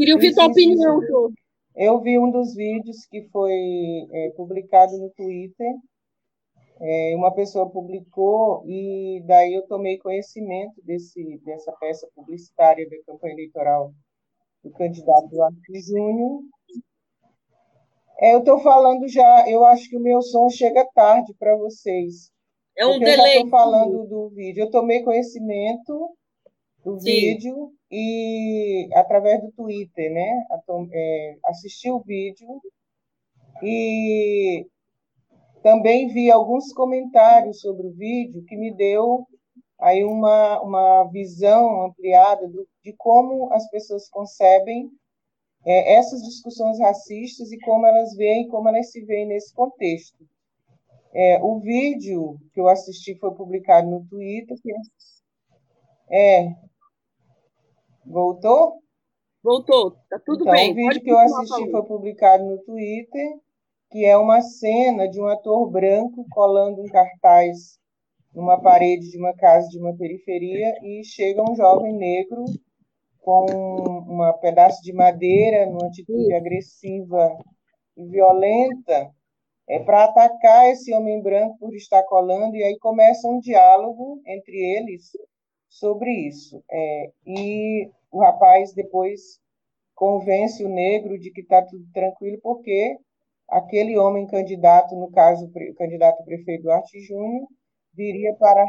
Queria 0.00 0.14
ouvir 0.14 0.34
tua 0.34 0.46
opinião, 0.46 1.02
Jô. 1.06 1.30
Eu 1.76 2.00
vi 2.00 2.18
um 2.18 2.30
dos 2.30 2.54
vídeos 2.54 3.04
que 3.10 3.28
foi 3.28 3.52
é, 4.10 4.30
publicado 4.30 4.96
no 4.96 5.10
Twitter. 5.10 5.74
É, 6.80 7.14
uma 7.14 7.34
pessoa 7.34 7.68
publicou 7.68 8.64
e 8.66 9.22
daí 9.26 9.52
eu 9.52 9.66
tomei 9.66 9.98
conhecimento 9.98 10.72
desse, 10.82 11.38
dessa 11.44 11.70
peça 11.72 12.08
publicitária 12.14 12.88
da 12.88 12.96
campanha 13.04 13.34
eleitoral 13.34 13.92
do 14.64 14.70
candidato 14.70 15.28
Duarte 15.28 15.80
Júnior 15.82 16.40
é, 18.18 18.34
eu 18.34 18.38
estou 18.38 18.60
falando 18.60 19.06
já, 19.06 19.48
eu 19.48 19.64
acho 19.66 19.88
que 19.88 19.96
o 19.96 20.00
meu 20.00 20.22
som 20.22 20.48
chega 20.48 20.86
tarde 20.94 21.34
para 21.38 21.56
vocês. 21.56 22.30
É 22.76 22.86
um 22.86 22.98
delay. 22.98 23.36
Eu 23.36 23.44
estou 23.44 23.50
falando 23.50 24.06
do 24.06 24.28
vídeo. 24.30 24.64
Eu 24.64 24.70
tomei 24.70 25.02
conhecimento 25.02 26.10
do 26.84 26.98
Sim. 27.00 27.04
vídeo 27.04 27.72
e 27.90 28.88
através 28.94 29.42
do 29.42 29.50
Twitter, 29.52 30.12
né? 30.12 30.46
É, 30.92 31.38
assisti 31.46 31.90
o 31.90 32.00
vídeo 32.00 32.60
e 33.62 34.66
também 35.62 36.08
vi 36.08 36.30
alguns 36.30 36.72
comentários 36.72 37.60
sobre 37.60 37.86
o 37.86 37.92
vídeo 37.92 38.44
que 38.46 38.56
me 38.56 38.72
deu 38.72 39.26
aí 39.78 40.04
uma, 40.04 40.60
uma 40.62 41.04
visão 41.04 41.82
ampliada 41.82 42.46
do, 42.48 42.66
de 42.84 42.92
como 42.96 43.52
as 43.52 43.68
pessoas 43.70 44.08
concebem 44.08 44.90
é, 45.64 45.94
essas 45.94 46.22
discussões 46.22 46.78
racistas 46.78 47.50
e 47.50 47.58
como 47.58 47.86
elas 47.86 48.14
veem, 48.14 48.48
como 48.48 48.68
elas 48.68 48.90
se 48.90 49.04
veem 49.04 49.26
nesse 49.26 49.52
contexto. 49.52 50.24
É, 51.12 51.42
o 51.42 51.58
vídeo 51.58 52.38
que 52.52 52.60
eu 52.60 52.68
assisti 52.68 53.16
foi 53.16 53.34
publicado 53.34 53.90
no 53.90 54.06
Twitter. 54.06 54.56
É, 56.08 56.54
voltou? 58.10 58.80
Voltou, 59.42 59.92
tá 60.10 60.20
tudo 60.24 60.42
então, 60.42 60.52
bem. 60.52 60.72
O 60.72 60.74
vídeo 60.74 61.00
que 61.02 61.10
eu 61.10 61.18
assisti 61.18 61.70
foi 61.70 61.82
publicado 61.84 62.44
no 62.44 62.58
Twitter, 62.58 63.38
que 63.90 64.04
é 64.04 64.16
uma 64.16 64.42
cena 64.42 65.08
de 65.08 65.20
um 65.20 65.26
ator 65.26 65.70
branco 65.70 66.26
colando 66.30 66.82
um 66.82 66.86
cartaz 66.86 67.78
numa 68.34 68.60
parede 68.60 69.10
de 69.10 69.18
uma 69.18 69.34
casa 69.34 69.68
de 69.68 69.78
uma 69.78 69.96
periferia 69.96 70.74
e 70.82 71.02
chega 71.04 71.42
um 71.42 71.56
jovem 71.56 71.92
negro 71.94 72.44
com 73.18 73.46
um 73.46 74.32
pedaço 74.40 74.82
de 74.82 74.92
madeira, 74.92 75.66
numa 75.66 75.86
atitude 75.86 76.32
agressiva 76.32 77.36
e 77.96 78.06
violenta, 78.06 79.10
é 79.68 79.78
para 79.78 80.04
atacar 80.04 80.68
esse 80.68 80.92
homem 80.94 81.22
branco 81.22 81.58
por 81.58 81.74
estar 81.74 82.02
colando, 82.04 82.56
e 82.56 82.62
aí 82.62 82.78
começa 82.78 83.28
um 83.28 83.40
diálogo 83.40 84.20
entre 84.26 84.56
eles 84.56 85.10
sobre 85.70 86.10
isso. 86.10 86.62
É, 86.70 87.12
e 87.26 87.90
o 88.10 88.20
rapaz 88.20 88.74
depois 88.74 89.40
convence 89.94 90.64
o 90.64 90.68
negro 90.68 91.18
de 91.18 91.30
que 91.30 91.40
está 91.42 91.62
tudo 91.62 91.86
tranquilo, 91.92 92.38
porque 92.42 92.98
aquele 93.48 93.96
homem 93.96 94.26
candidato, 94.26 94.94
no 94.96 95.10
caso, 95.10 95.46
o 95.46 95.74
candidato 95.74 96.24
prefeito 96.24 96.64
Duarte 96.64 97.00
Júnior, 97.00 97.46
viria 97.94 98.34
para 98.34 98.64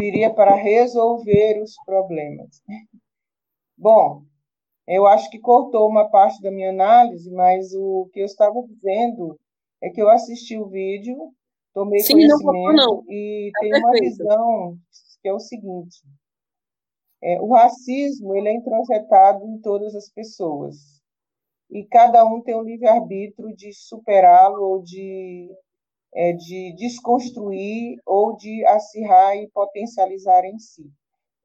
viria 0.00 0.32
para 0.32 0.54
resolver 0.54 1.60
os 1.62 1.74
problemas. 1.84 2.62
Bom, 3.76 4.22
eu 4.86 5.06
acho 5.06 5.30
que 5.30 5.38
cortou 5.38 5.88
uma 5.88 6.08
parte 6.08 6.40
da 6.42 6.50
minha 6.50 6.70
análise, 6.70 7.30
mas 7.30 7.74
o 7.74 8.08
que 8.12 8.20
eu 8.20 8.24
estava 8.24 8.54
dizendo 8.62 9.38
é 9.82 9.90
que 9.90 10.00
eu 10.00 10.08
assisti 10.08 10.56
o 10.58 10.68
vídeo, 10.68 11.32
tomei 11.72 12.00
Sim, 12.00 12.14
conhecimento 12.14 12.72
não, 12.72 12.72
não. 12.72 13.04
e 13.08 13.50
tá 13.52 13.60
tenho 13.60 13.78
uma 13.78 13.92
visão 13.92 14.78
que 15.22 15.28
é 15.28 15.32
o 15.32 15.38
seguinte: 15.38 16.00
é, 17.22 17.40
o 17.40 17.48
racismo 17.52 18.34
ele 18.34 18.48
é 18.48 18.54
introjetado 18.54 19.44
em 19.46 19.60
todas 19.60 19.94
as 19.94 20.08
pessoas 20.10 20.76
e 21.70 21.84
cada 21.84 22.24
um 22.24 22.42
tem 22.42 22.54
o 22.54 22.62
livre 22.62 22.88
arbítrio 22.88 23.54
de 23.54 23.72
superá-lo 23.72 24.62
ou 24.62 24.82
de 24.82 25.48
é, 26.12 26.32
de 26.32 26.74
desconstruir 26.74 27.98
ou 28.04 28.36
de 28.36 28.64
acirrar 28.66 29.36
e 29.36 29.48
potencializar 29.50 30.44
em 30.44 30.58
si. 30.58 30.90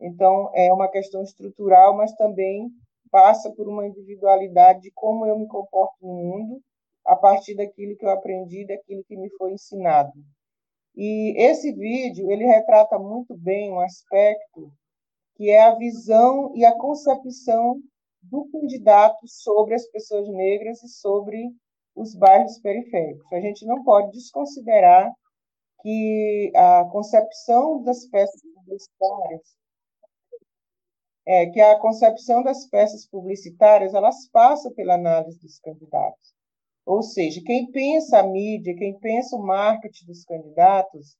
Então, 0.02 0.50
é 0.54 0.74
uma 0.74 0.90
questão 0.90 1.22
estrutural, 1.22 1.96
mas 1.96 2.14
também 2.16 2.70
passa 3.12 3.52
por 3.52 3.68
uma 3.68 3.88
individualidade 3.88 4.82
de 4.82 4.92
como 4.92 5.26
eu 5.26 5.38
me 5.38 5.48
comporto 5.48 5.96
no 6.02 6.14
mundo 6.14 6.62
a 7.06 7.16
partir 7.16 7.56
daquilo 7.56 7.96
que 7.98 8.06
eu 8.06 8.10
aprendi, 8.10 8.66
daquilo 8.66 9.04
que 9.04 9.16
me 9.16 9.30
foi 9.38 9.54
ensinado. 9.54 10.12
E 10.96 11.36
esse 11.38 11.74
vídeo, 11.74 12.32
ele 12.32 12.46
retrata 12.46 12.98
muito 12.98 13.36
bem 13.38 13.72
um 13.72 13.80
aspecto 13.80 14.72
que 15.36 15.50
é 15.50 15.62
a 15.62 15.76
visão 15.76 16.56
e 16.56 16.64
a 16.64 16.78
concepção 16.78 17.82
do 18.24 18.46
candidato 18.52 19.28
sobre 19.28 19.76
as 19.76 19.86
pessoas 19.90 20.28
negras 20.30 20.82
e 20.82 20.88
sobre 20.88 21.52
os 21.96 22.16
bairros 22.16 22.60
periféricos. 22.60 23.32
A 23.34 23.40
gente 23.40 23.66
não 23.66 23.84
pode 23.84 24.12
desconsiderar 24.12 25.12
que 25.82 26.52
a 26.56 26.86
concepção 26.86 27.84
das 27.84 28.08
peças 28.08 28.42
publicitárias 28.56 29.56
é 31.28 31.48
que 31.48 31.60
a 31.60 31.80
concepção 31.80 32.44
das 32.44 32.68
peças 32.68 33.08
publicitárias 33.08 33.94
elas 33.94 34.30
passam 34.30 34.72
pela 34.74 34.94
análise 34.96 35.40
dos 35.40 35.60
candidatos. 35.60 36.35
Ou 36.86 37.02
seja, 37.02 37.42
quem 37.44 37.72
pensa 37.72 38.20
a 38.20 38.24
mídia, 38.24 38.76
quem 38.76 38.98
pensa 39.00 39.36
o 39.36 39.44
marketing 39.44 40.06
dos 40.06 40.24
candidatos, 40.24 41.18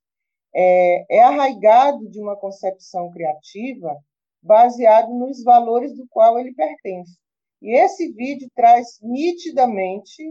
é, 0.54 1.18
é 1.18 1.24
arraigado 1.24 2.08
de 2.10 2.20
uma 2.22 2.38
concepção 2.38 3.10
criativa 3.12 3.98
baseado 4.42 5.10
nos 5.10 5.44
valores 5.44 5.96
do 5.96 6.08
qual 6.08 6.40
ele 6.40 6.54
pertence. 6.54 7.18
E 7.62 7.76
esse 7.76 8.12
vídeo 8.14 8.50
traz 8.56 9.00
nitidamente 9.02 10.24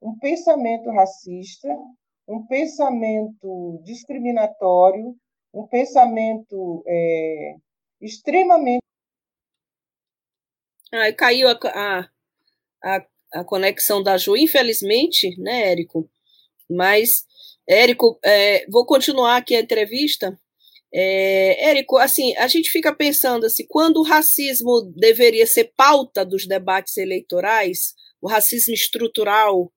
um 0.00 0.16
pensamento 0.18 0.88
racista, 0.90 1.68
um 2.28 2.46
pensamento 2.46 3.80
discriminatório, 3.82 5.16
um 5.52 5.66
pensamento 5.66 6.84
é, 6.86 7.56
extremamente. 8.00 8.82
Ah, 10.92 11.12
caiu 11.12 11.48
a, 11.48 11.58
a, 11.64 12.08
a 12.82 13.06
a 13.40 13.44
conexão 13.44 14.02
da 14.02 14.16
Ju, 14.16 14.36
infelizmente, 14.36 15.34
né, 15.40 15.70
Érico? 15.70 16.08
Mas, 16.68 17.24
Érico, 17.68 18.18
é, 18.24 18.66
vou 18.68 18.86
continuar 18.86 19.36
aqui 19.36 19.54
a 19.54 19.60
entrevista. 19.60 20.38
É, 20.92 21.70
Érico, 21.70 21.98
assim, 21.98 22.36
a 22.36 22.46
gente 22.46 22.70
fica 22.70 22.94
pensando 22.94 23.46
assim, 23.46 23.66
quando 23.68 23.98
o 23.98 24.02
racismo 24.02 24.82
deveria 24.96 25.46
ser 25.46 25.72
pauta 25.76 26.24
dos 26.24 26.46
debates 26.46 26.96
eleitorais, 26.96 27.94
o 28.20 28.28
racismo 28.28 28.72
estrutural, 28.72 29.72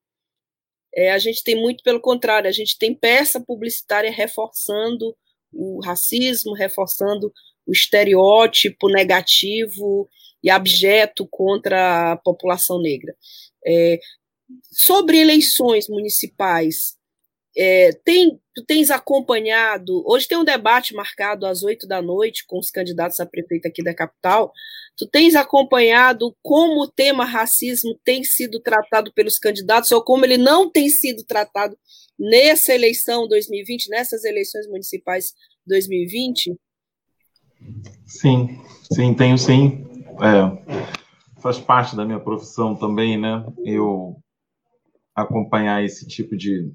é, 0.94 1.12
a 1.12 1.18
gente 1.18 1.42
tem 1.44 1.54
muito 1.54 1.82
pelo 1.84 2.00
contrário, 2.00 2.48
a 2.48 2.52
gente 2.52 2.76
tem 2.78 2.94
peça 2.94 3.40
publicitária 3.40 4.10
reforçando 4.10 5.16
o 5.52 5.80
racismo, 5.84 6.54
reforçando 6.54 7.32
o 7.66 7.72
estereótipo 7.72 8.88
negativo 8.88 10.08
e 10.42 10.50
abjeto 10.50 11.26
contra 11.30 12.12
a 12.12 12.16
população 12.16 12.80
negra. 12.80 13.14
É, 13.66 13.98
sobre 14.72 15.18
eleições 15.18 15.88
municipais, 15.88 16.96
é, 17.56 17.92
tem, 18.04 18.40
tu 18.54 18.64
tens 18.64 18.90
acompanhado, 18.90 20.04
hoje 20.06 20.28
tem 20.28 20.38
um 20.38 20.44
debate 20.44 20.94
marcado 20.94 21.46
às 21.46 21.62
oito 21.62 21.86
da 21.86 22.00
noite 22.00 22.44
com 22.46 22.58
os 22.58 22.70
candidatos 22.70 23.20
a 23.20 23.26
prefeito 23.26 23.66
aqui 23.66 23.82
da 23.82 23.94
capital, 23.94 24.52
tu 24.96 25.06
tens 25.08 25.34
acompanhado 25.34 26.36
como 26.42 26.82
o 26.82 26.88
tema 26.88 27.24
racismo 27.24 27.98
tem 28.04 28.22
sido 28.22 28.60
tratado 28.60 29.12
pelos 29.12 29.38
candidatos 29.38 29.90
ou 29.92 30.02
como 30.02 30.24
ele 30.24 30.36
não 30.36 30.70
tem 30.70 30.88
sido 30.88 31.24
tratado 31.24 31.76
nessa 32.18 32.74
eleição 32.74 33.26
2020, 33.26 33.88
nessas 33.88 34.24
eleições 34.24 34.66
municipais 34.68 35.32
2020? 35.66 36.54
Sim, 38.06 38.60
sim, 38.92 39.14
tenho 39.14 39.38
sim. 39.38 39.86
É, 40.20 40.90
faz 41.40 41.58
parte 41.58 41.96
da 41.96 42.04
minha 42.04 42.20
profissão 42.20 42.74
também, 42.74 43.18
né? 43.18 43.44
Eu 43.64 44.16
acompanhar 45.14 45.84
esse 45.84 46.06
tipo 46.06 46.36
de, 46.36 46.72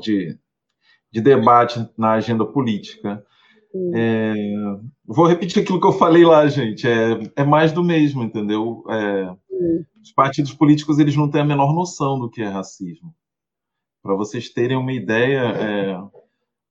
de, 0.00 0.38
de 1.10 1.20
debate 1.20 1.88
na 1.96 2.12
agenda 2.12 2.44
política. 2.44 3.24
É, 3.94 4.34
vou 5.04 5.26
repetir 5.26 5.62
aquilo 5.62 5.80
que 5.80 5.86
eu 5.86 5.92
falei 5.92 6.24
lá, 6.24 6.46
gente. 6.46 6.86
É, 6.86 7.18
é 7.36 7.44
mais 7.44 7.72
do 7.72 7.82
mesmo, 7.82 8.22
entendeu? 8.22 8.84
É, 8.88 9.34
os 10.02 10.12
partidos 10.12 10.52
políticos 10.52 10.98
eles 10.98 11.16
não 11.16 11.30
têm 11.30 11.42
a 11.42 11.46
menor 11.46 11.72
noção 11.74 12.18
do 12.18 12.28
que 12.28 12.42
é 12.42 12.48
racismo. 12.48 13.14
Para 14.02 14.14
vocês 14.14 14.48
terem 14.48 14.76
uma 14.76 14.92
ideia, 14.92 15.40
é, 15.40 15.96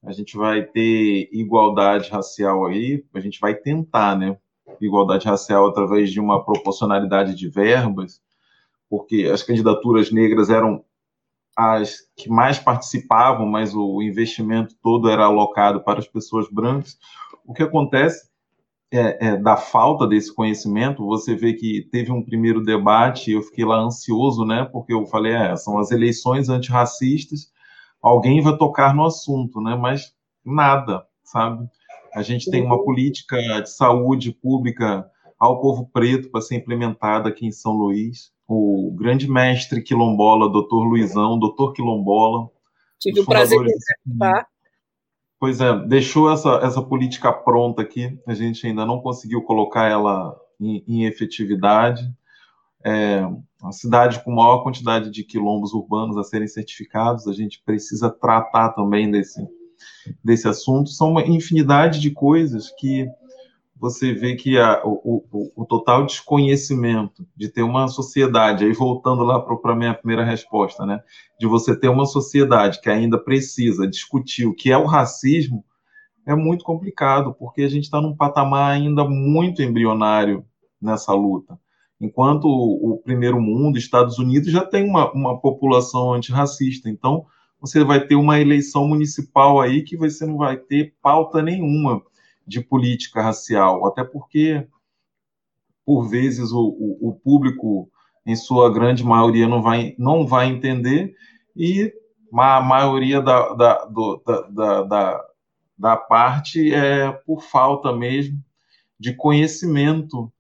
a 0.03 0.12
gente 0.12 0.36
vai 0.36 0.63
ter 0.63 1.29
igualdade 1.31 2.09
racial 2.09 2.65
aí, 2.65 3.05
a 3.13 3.19
gente 3.19 3.39
vai 3.39 3.55
tentar, 3.55 4.17
né? 4.17 4.38
Igualdade 4.80 5.28
racial 5.28 5.67
através 5.67 6.12
de 6.12 6.19
uma 6.19 6.43
proporcionalidade 6.43 7.36
de 7.36 7.47
verbas, 7.47 8.21
porque 8.89 9.30
as 9.32 9.43
candidaturas 9.43 10.12
negras 10.12 10.50
eram 10.50 10.84
as 11.56 12.00
que 12.15 12.30
mais 12.30 12.58
participavam, 12.60 13.45
mas 13.45 13.76
o 13.76 14.02
investimento 14.02 14.76
todo 14.82 15.10
era 15.10 15.26
alocado 15.26 15.84
para 15.84 16.00
as 16.00 16.08
pessoas 16.08 16.47
brancas. 16.50 16.97
O 17.45 17.54
que 17.54 17.63
acontece 17.63 18.32
é, 18.91 19.28
é, 19.28 19.38
da 19.38 19.56
falta 19.56 20.06
desse 20.06 20.34
conhecimento, 20.34 21.06
você 21.06 21.34
vê 21.34 21.54
que 21.54 21.88
teve 21.91 22.12
um 22.12 22.21
primeiro 22.21 22.62
debate, 22.62 23.32
eu 23.32 23.41
fiquei 23.41 23.63
lá 23.63 23.78
ansioso, 23.78 24.45
né? 24.45 24.65
Porque 24.65 24.93
eu 24.93 25.06
falei, 25.06 25.34
é, 25.34 25.56
são 25.56 25.78
as 25.78 25.91
eleições 25.91 26.50
antirracistas, 26.50 27.52
alguém 28.02 28.41
vai 28.41 28.58
tocar 28.58 28.93
no 28.93 29.06
assunto, 29.06 29.62
né? 29.62 29.76
Mas 29.76 30.13
nada, 30.43 31.06
sabe? 31.24 31.69
A 32.13 32.21
gente 32.21 32.50
tem 32.52 32.63
uma 32.63 32.84
política 32.84 33.38
de 33.62 33.69
saúde 33.69 34.32
pública 34.32 35.10
ao 35.39 35.60
povo 35.60 35.89
preto 35.91 36.30
para 36.30 36.41
ser 36.41 36.56
implementada 36.56 37.30
aqui 37.30 37.45
em 37.45 37.52
São 37.52 37.74
Luís. 37.74 38.32
O 38.47 38.93
grande 38.95 39.30
mestre 39.30 39.82
quilombola, 39.82 40.52
doutor 40.52 40.84
Luizão, 40.84 41.39
doutor 41.39 41.74
quilombola. 41.74 42.50
Tive 43.00 43.21
o 43.21 43.26
prazer 43.26 43.58
de 43.60 43.71
participar. 43.71 44.47
Pois 45.39 45.60
é, 45.60 45.76
deixou 45.88 46.32
essa, 46.32 46.60
essa 46.62 46.84
política 46.84 47.34
pronta 47.34 47.82
aqui, 47.82 48.19
a 48.28 48.34
gente 48.36 48.67
ainda 48.67 48.86
não 48.86 49.02
conseguiu 49.02 49.41
colocar 49.41 49.89
ela 49.89 50.39
em, 50.60 50.84
em 50.88 51.06
efetividade. 51.06 52.04
É, 52.86 53.26
uma 53.60 53.71
cidade 53.71 54.24
com 54.24 54.32
maior 54.32 54.62
quantidade 54.62 55.10
de 55.10 55.24
quilombos 55.24 55.74
urbanos 55.74 56.15
a 56.17 56.24
serem 56.24 56.47
certificados, 56.47 57.28
a 57.28 57.34
gente 57.34 57.60
precisa 57.65 58.12
tratar 58.12 58.69
também 58.74 59.10
desse, 59.10 59.41
desse 60.23 60.47
assunto, 60.47 60.89
são 60.89 61.11
uma 61.11 61.23
infinidade 61.23 61.99
de 61.99 62.11
coisas 62.11 62.71
que 62.77 63.07
você 63.81 64.13
vê 64.13 64.35
que 64.35 64.59
a, 64.59 64.81
o, 64.85 65.25
o, 65.31 65.51
o, 65.63 65.65
total 65.65 66.05
desconhecimento 66.05 67.25
de 67.35 67.49
ter 67.49 67.63
uma 67.63 67.87
sociedade, 67.87 68.63
aí 68.63 68.73
voltando 68.73 69.23
lá 69.23 69.39
para 69.39 69.73
a 69.73 69.75
minha 69.75 69.93
primeira 69.95 70.23
resposta, 70.23 70.85
né, 70.85 71.01
de 71.39 71.47
você 71.47 71.75
ter 71.75 71.89
uma 71.89 72.05
sociedade 72.05 72.79
que 72.79 72.91
ainda 72.91 73.17
precisa 73.17 73.87
discutir 73.87 74.45
o 74.45 74.53
que 74.53 74.71
é 74.71 74.77
o 74.77 74.85
racismo, 74.85 75.65
é 76.27 76.35
muito 76.35 76.63
complicado, 76.63 77.33
porque 77.33 77.63
a 77.63 77.67
gente 77.67 77.85
está 77.85 77.99
num 77.99 78.15
patamar 78.15 78.71
ainda 78.71 79.03
muito 79.03 79.63
embrionário 79.63 80.45
nessa 80.79 81.13
luta. 81.13 81.59
Enquanto 81.99 82.45
o, 82.45 82.97
primeiro 83.03 83.39
mundo, 83.39 83.77
Estados 83.77 84.17
Unidos, 84.17 84.51
já 84.51 84.65
tem 84.65 84.87
uma, 84.87 85.11
uma 85.11 85.39
população 85.39 86.13
antirracista. 86.13 86.89
Então, 86.89 87.25
você 87.62 87.84
vai 87.84 88.06
ter 88.06 88.15
uma 88.15 88.39
eleição 88.39 88.88
municipal 88.88 89.62
aí 89.62 89.84
que 89.84 89.95
você 89.95 90.26
não 90.26 90.38
vai 90.38 90.58
ter 90.58 90.95
pauta 91.00 91.43
nenhuma 91.43 92.02
de 92.45 92.60
política 92.60 93.21
racial, 93.21 93.86
até 93.86 94.04
porque, 94.04 94.67
por 95.86 96.10
vezes, 96.10 96.52
o, 96.52 96.60
o, 96.60 97.10
o 97.10 97.13
público, 97.13 97.89
em 98.26 98.36
sua 98.36 98.74
grande 98.74 99.04
maioria, 99.04 99.47
não 99.47 99.62
vai, 99.62 99.95
não 99.97 100.26
vai 100.26 100.47
entender, 100.47 101.15
e 101.56 101.93
a 102.36 102.62
maioria 102.62 103.21
da, 103.21 103.54
da, 103.54 103.86
do, 103.86 104.24
da, 104.50 104.82
da, 104.84 105.26
da 105.78 105.97
parte 105.97 106.74
é 106.74 107.12
por 107.12 107.43
falta 107.43 107.93
mesmo 107.95 108.43
de 109.00 109.13
conhecimento 109.13 110.32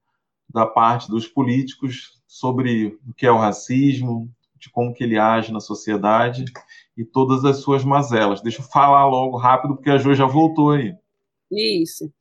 da 0.49 0.65
parte 0.65 1.09
dos 1.09 1.27
políticos 1.27 2.19
sobre 2.27 2.99
o 3.07 3.13
que 3.13 3.25
é 3.25 3.31
o 3.31 3.37
racismo, 3.37 4.29
de 4.59 4.69
como 4.69 4.93
que 4.93 5.03
ele 5.03 5.17
age 5.17 5.51
na 5.51 5.59
sociedade 5.59 6.45
e 6.97 7.05
todas 7.05 7.45
as 7.45 7.57
suas 7.61 7.83
mazelas. 7.83 8.41
Deixa 8.41 8.61
eu 8.61 8.65
falar 8.65 9.07
logo 9.07 9.37
rápido, 9.37 9.75
porque 9.75 9.89
a 9.89 9.97
Jo 9.97 10.13
já 10.13 10.25
voltou 10.25 10.71
aí. 10.71 10.95
Isso. 11.51 12.11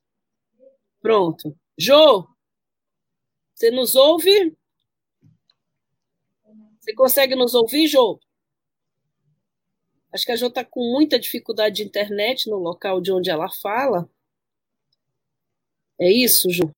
Pronto. 1.00 1.56
Jo, 1.78 2.28
você 3.54 3.70
nos 3.70 3.94
ouve? 3.94 4.56
Você 6.78 6.94
consegue 6.94 7.34
nos 7.36 7.54
ouvir, 7.54 7.86
Jo? 7.88 8.18
Acho 10.10 10.24
que 10.24 10.32
a 10.32 10.36
Jo 10.36 10.46
está 10.46 10.64
com 10.64 10.80
muita 10.80 11.18
dificuldade 11.18 11.76
de 11.76 11.84
internet 11.84 12.48
no 12.48 12.56
local 12.56 13.00
de 13.02 13.12
onde 13.12 13.30
ela 13.30 13.50
fala. 13.50 14.08
É 16.00 16.10
isso, 16.10 16.50
Jo? 16.50 16.70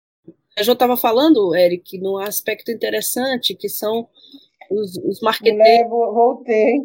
A 0.58 0.62
Jo 0.64 0.72
estava 0.72 0.96
falando, 0.96 1.54
Eric, 1.54 1.96
num 1.98 2.18
aspecto 2.18 2.72
interessante, 2.72 3.54
que 3.54 3.68
são 3.68 4.08
os, 4.72 4.96
os 4.98 5.20
marqueteiros. 5.20 5.90
voltei. 5.90 6.80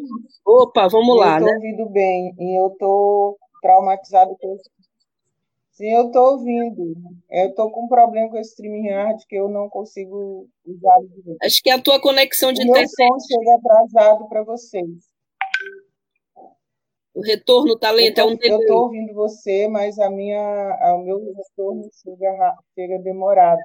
Opa, 0.46 0.88
vamos 0.88 1.16
lá, 1.16 1.38
eu 1.38 1.46
né? 1.46 1.52
ouvindo 1.54 1.88
bem 1.90 2.34
e 2.38 2.60
eu 2.60 2.68
estou 2.68 3.36
traumatizado 3.60 4.36
com 4.40 4.54
isso. 4.54 4.70
Sim, 5.72 5.92
eu 5.92 6.06
estou 6.06 6.32
ouvindo. 6.32 6.94
Eu 7.30 7.50
estou 7.50 7.70
com 7.70 7.84
um 7.84 7.88
problema 7.88 8.28
com 8.28 8.36
esse 8.36 8.50
StreamYard 8.50 9.24
que 9.28 9.36
eu 9.36 9.48
não 9.48 9.68
consigo 9.68 10.48
usar. 10.66 10.98
Acho 11.40 11.62
que 11.62 11.70
é 11.70 11.74
a 11.74 11.80
tua 11.80 12.00
conexão 12.00 12.52
de 12.52 12.62
o 12.62 12.64
internet. 12.64 12.92
Meu 12.98 13.08
som 13.08 13.26
chega 13.26 13.54
atrasado 13.54 14.28
para 14.28 14.42
vocês. 14.42 15.08
O 17.14 17.20
retorno 17.20 17.74
está 17.74 17.90
lento, 17.92 18.18
é 18.18 18.24
um 18.24 18.36
Eu 18.40 18.60
estou 18.60 18.84
ouvindo 18.84 19.14
você, 19.14 19.68
mas 19.68 19.98
a 19.98 20.10
minha, 20.10 20.94
o 20.94 20.98
meu 21.04 21.18
retorno 21.18 21.88
chega, 21.92 22.54
chega 22.74 22.98
demorado. 23.02 23.60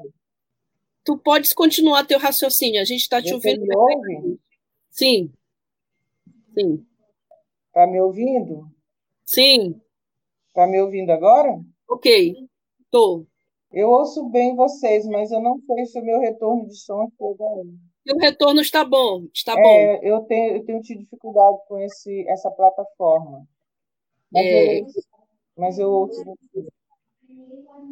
Tu 1.04 1.18
podes 1.18 1.54
continuar 1.54 2.06
teu 2.06 2.18
raciocínio, 2.18 2.82
a 2.82 2.86
gente 2.86 3.02
está 3.02 3.22
te 3.22 3.34
ouvindo. 3.34 3.62
Me 3.62 3.76
ouve? 3.76 4.40
Sim. 4.90 5.32
Sim. 6.58 6.86
Está 7.68 7.88
me 7.88 8.00
ouvindo? 8.00 8.68
Sim. 9.26 9.82
Está 10.48 10.68
me 10.68 10.80
ouvindo 10.80 11.10
agora? 11.10 11.60
Ok, 11.90 12.48
estou. 12.82 13.26
Eu 13.72 13.90
ouço 13.90 14.30
bem 14.30 14.56
vocês, 14.56 15.06
mas 15.08 15.32
eu 15.32 15.42
não 15.42 15.60
sei 15.66 15.86
se 15.88 16.00
o 16.00 16.06
meu 16.06 16.20
retorno 16.20 16.68
de 16.68 16.78
som 16.78 17.08
chega 17.18 17.44
aí. 17.44 18.14
O 18.16 18.20
retorno 18.20 18.62
está 18.62 18.86
bom, 18.86 19.26
está 19.34 19.54
é, 19.54 19.62
bom. 19.62 20.00
Eu 20.04 20.22
tenho, 20.22 20.58
eu 20.58 20.66
tenho 20.66 20.82
tido 20.82 21.00
dificuldade 21.00 21.58
com 21.68 21.80
esse, 21.80 22.28
essa 22.30 22.52
plataforma. 22.52 23.48
Mas, 24.32 24.46
é... 24.46 24.80
eu, 24.80 24.86
mas 25.58 25.80
eu 25.80 25.90
ouço 25.90 26.24
vocês. 26.24 26.83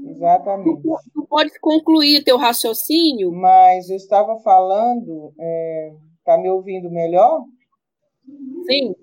Exatamente. 0.05 0.81
Tu, 0.81 0.97
tu 1.13 1.27
pode 1.27 1.59
concluir 1.59 2.23
teu 2.23 2.37
raciocínio? 2.37 3.31
Mas 3.31 3.89
eu 3.89 3.95
estava 3.95 4.39
falando, 4.39 5.29
está 5.31 5.43
é, 5.43 5.95
tá 6.23 6.37
me 6.37 6.49
ouvindo 6.49 6.89
melhor? 6.89 7.45
Sim. 8.69 8.95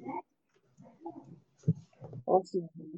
O 2.27 2.43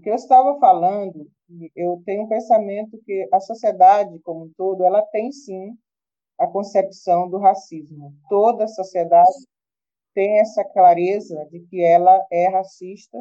que 0.02 0.10
eu 0.10 0.14
estava 0.14 0.58
falando, 0.58 1.30
eu 1.76 2.02
tenho 2.04 2.24
um 2.24 2.28
pensamento 2.28 2.98
que 3.04 3.28
a 3.32 3.38
sociedade 3.38 4.18
como 4.20 4.46
um 4.46 4.52
todo, 4.56 4.84
ela 4.84 5.02
tem 5.02 5.30
sim 5.30 5.76
a 6.38 6.46
concepção 6.46 7.28
do 7.28 7.38
racismo. 7.38 8.12
Toda 8.28 8.64
a 8.64 8.68
sociedade 8.68 9.46
tem 10.14 10.40
essa 10.40 10.64
clareza 10.64 11.46
de 11.50 11.60
que 11.60 11.80
ela 11.80 12.20
é 12.30 12.48
racista, 12.48 13.18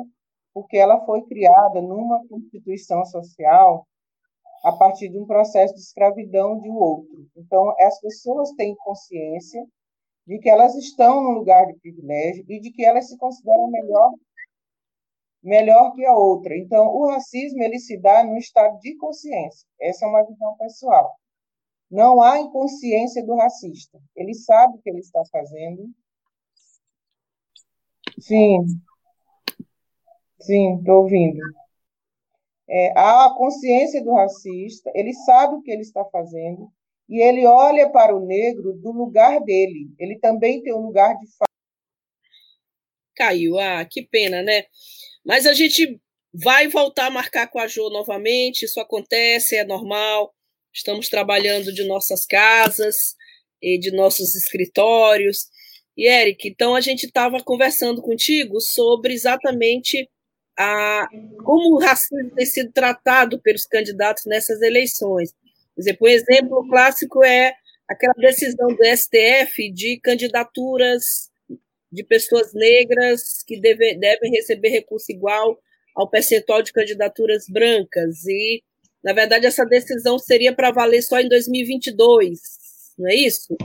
porque 0.53 0.77
ela 0.77 1.05
foi 1.05 1.21
criada 1.27 1.81
numa 1.81 2.25
constituição 2.27 3.05
social 3.05 3.85
a 4.69 4.77
partir 4.77 5.10
de 5.10 5.17
um 5.17 5.25
processo 5.25 5.73
de 5.73 5.82
escravidão 5.82 6.60
de 6.60 6.69
um 6.69 6.75
outro. 6.75 7.27
Então, 7.36 7.73
as 7.79 7.99
pessoas 7.99 8.51
têm 8.51 8.75
consciência 8.75 9.65
de 10.27 10.38
que 10.38 10.49
elas 10.49 10.75
estão 10.75 11.23
num 11.23 11.32
lugar 11.32 11.65
de 11.65 11.79
privilégio 11.79 12.45
e 12.47 12.60
de 12.60 12.71
que 12.71 12.86
elas 12.86 13.08
se 13.08 13.17
consideram 13.17 13.67
melhor 13.69 14.13
melhor 15.41 15.93
que 15.95 16.05
a 16.05 16.13
outra. 16.13 16.55
Então, 16.55 16.86
o 16.88 17.08
racismo 17.08 17.63
ele 17.63 17.79
se 17.79 17.97
dá 17.97 18.23
no 18.23 18.38
estado 18.38 18.77
de 18.79 18.95
consciência. 18.97 19.65
Essa 19.79 20.05
é 20.05 20.10
uma 20.10 20.23
visão 20.23 20.55
pessoal. 20.58 21.15
Não 21.89 22.21
há 22.21 22.39
inconsciência 22.39 23.25
do 23.25 23.36
racista. 23.36 23.99
Ele 24.15 24.34
sabe 24.34 24.75
o 24.77 24.82
que 24.82 24.89
ele 24.89 24.99
está 24.99 25.23
fazendo. 25.32 25.89
Sim. 28.19 28.65
Sim, 30.39 30.77
estou 30.77 31.03
ouvindo. 31.03 31.39
É, 32.71 32.91
a 32.95 33.34
consciência 33.36 34.03
do 34.03 34.13
racista, 34.13 34.91
ele 34.93 35.13
sabe 35.13 35.55
o 35.55 35.62
que 35.62 35.71
ele 35.71 35.82
está 35.82 36.05
fazendo 36.05 36.71
e 37.10 37.19
ele 37.19 37.45
olha 37.45 37.89
para 37.89 38.15
o 38.15 38.25
negro 38.25 38.73
do 38.73 38.91
lugar 38.91 39.41
dele. 39.41 39.89
Ele 39.97 40.19
também 40.19 40.62
tem 40.62 40.73
um 40.73 40.86
lugar 40.86 41.17
de 41.17 41.25
fala. 41.32 41.49
Caiu, 43.15 43.58
ah, 43.58 43.84
que 43.84 44.03
pena, 44.03 44.43
né? 44.43 44.63
Mas 45.25 45.47
a 45.47 45.53
gente 45.53 45.99
vai 46.32 46.67
voltar 46.67 47.08
a 47.08 47.12
marcar 47.12 47.47
com 47.47 47.60
a 47.60 47.67
Jo 47.67 47.89
novamente, 47.89 48.65
isso 48.65 48.79
acontece, 48.79 49.55
é 49.55 49.65
normal. 49.65 50.32
Estamos 50.71 51.10
trabalhando 51.10 51.73
de 51.73 51.84
nossas 51.84 52.25
casas 52.25 53.15
e 53.60 53.79
de 53.79 53.91
nossos 53.91 54.36
escritórios. 54.36 55.47
E, 55.97 56.08
Eric, 56.08 56.47
então 56.47 56.75
a 56.75 56.82
gente 56.82 57.08
estava 57.08 57.43
conversando 57.43 58.01
contigo 58.01 58.62
sobre 58.62 59.13
exatamente 59.13 60.08
a, 60.60 61.08
como 61.45 61.76
o 61.76 61.80
racismo 61.80 62.30
tem 62.32 62.45
sido 62.45 62.74
tratado 62.74 63.39
pelos 63.39 63.65
candidatos 63.65 64.26
nessas 64.26 64.62
eleições. 64.62 65.34
Por 65.74 65.82
exemplo, 65.82 66.06
o 66.06 66.10
exemplo 66.10 66.67
clássico 66.67 67.24
é 67.24 67.54
aquela 67.88 68.13
decisão 68.17 68.67
do 68.67 68.84
STF 68.84 69.72
de 69.72 69.98
candidaturas 70.02 71.30
de 71.89 72.04
pessoas 72.04 72.54
negras 72.54 73.41
que 73.48 73.60
deve, 73.60 73.95
devem 73.95 74.32
receber 74.32 74.69
recurso 74.69 75.10
igual 75.12 75.58
ao 75.95 76.10
percentual 76.10 76.62
de 76.62 76.74
candidaturas 76.74 77.45
brancas. 77.48 78.26
E, 78.28 78.62
na 79.02 79.13
verdade, 79.13 79.45
essa 79.45 79.65
decisão 79.65 80.19
seria 80.19 80.54
para 80.54 80.72
valer 80.72 81.02
só 81.02 81.22
em 81.22 81.30
2022, 81.30 82.38
não 82.98 83.10
é 83.10 83.15
isso? 83.15 83.56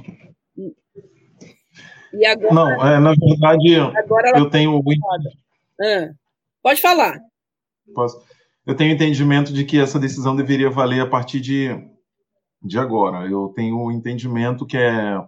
E 2.15 2.25
agora, 2.25 2.55
não, 2.55 2.87
é, 2.87 3.01
na 3.01 3.15
verdade, 3.15 3.99
agora 3.99 4.39
eu 4.39 4.49
tenho. 4.49 4.81
Ah, 5.83 6.15
pode 6.65 6.81
falar. 6.81 7.21
Posso? 7.95 8.19
Eu 8.67 8.75
tenho 8.75 8.95
entendimento 8.95 9.53
de 9.53 9.65
que 9.65 9.79
essa 9.79 10.01
decisão 10.01 10.35
deveria 10.35 10.71
valer 10.71 11.03
a 11.03 11.07
partir 11.07 11.39
de, 11.39 11.69
de 12.63 12.79
agora. 12.79 13.31
Eu 13.31 13.53
tenho 13.55 13.77
o 13.77 13.93
entendimento 13.93 14.67
que 14.67 14.79
é 14.79 15.23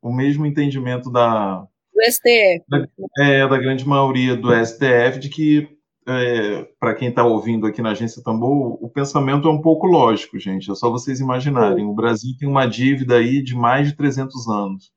o 0.00 0.10
mesmo 0.10 0.46
entendimento 0.46 1.12
da, 1.12 1.58
do 1.58 2.02
STF. 2.10 2.64
Da, 2.66 2.88
é, 3.18 3.46
da 3.46 3.58
grande 3.58 3.86
maioria 3.86 4.34
do 4.34 4.48
STF, 4.64 5.18
de 5.20 5.28
que, 5.28 5.68
é, 6.08 6.66
para 6.80 6.94
quem 6.94 7.10
está 7.10 7.24
ouvindo 7.24 7.66
aqui 7.66 7.82
na 7.82 7.90
Agência 7.90 8.22
Tambor, 8.22 8.82
o 8.82 8.88
pensamento 8.88 9.46
é 9.46 9.50
um 9.50 9.60
pouco 9.60 9.86
lógico, 9.86 10.38
gente. 10.38 10.70
É 10.70 10.74
só 10.74 10.90
vocês 10.90 11.20
imaginarem. 11.20 11.84
O 11.84 11.94
Brasil 11.94 12.34
tem 12.38 12.48
uma 12.48 12.64
dívida 12.64 13.16
aí 13.16 13.42
de 13.42 13.54
mais 13.54 13.88
de 13.88 13.96
300 13.96 14.48
anos. 14.48 14.90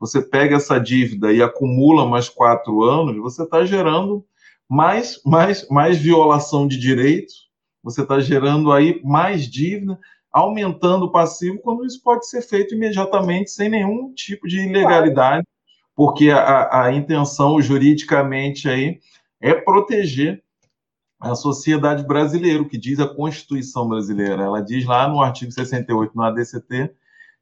Você 0.00 0.20
pega 0.20 0.56
essa 0.56 0.80
dívida 0.80 1.32
e 1.32 1.40
acumula 1.40 2.04
mais 2.04 2.28
quatro 2.28 2.82
anos, 2.82 3.16
você 3.16 3.44
está 3.44 3.64
gerando 3.64 4.26
mais, 4.74 5.20
mais, 5.24 5.68
mais 5.68 5.98
violação 5.98 6.66
de 6.66 6.78
direitos, 6.78 7.48
você 7.82 8.02
está 8.02 8.18
gerando 8.20 8.72
aí 8.72 9.00
mais 9.04 9.48
dívida, 9.48 9.98
aumentando 10.32 11.06
o 11.06 11.12
passivo, 11.12 11.60
quando 11.60 11.84
isso 11.86 12.02
pode 12.02 12.28
ser 12.28 12.42
feito 12.42 12.74
imediatamente, 12.74 13.50
sem 13.50 13.68
nenhum 13.68 14.12
tipo 14.12 14.48
de 14.48 14.68
ilegalidade 14.68 15.46
porque 15.94 16.30
a, 16.30 16.86
a 16.86 16.92
intenção 16.92 17.60
juridicamente 17.60 18.68
aí 18.68 19.00
é 19.40 19.54
proteger 19.54 20.42
a 21.20 21.34
sociedade 21.34 22.04
brasileira, 22.04 22.62
o 22.62 22.68
que 22.68 22.76
diz 22.76 22.98
a 22.98 23.08
Constituição 23.08 23.88
brasileira. 23.88 24.42
Ela 24.42 24.60
diz 24.60 24.84
lá 24.84 25.08
no 25.08 25.20
artigo 25.22 25.52
68 25.52 26.12
no 26.14 26.22
ADCT 26.22 26.90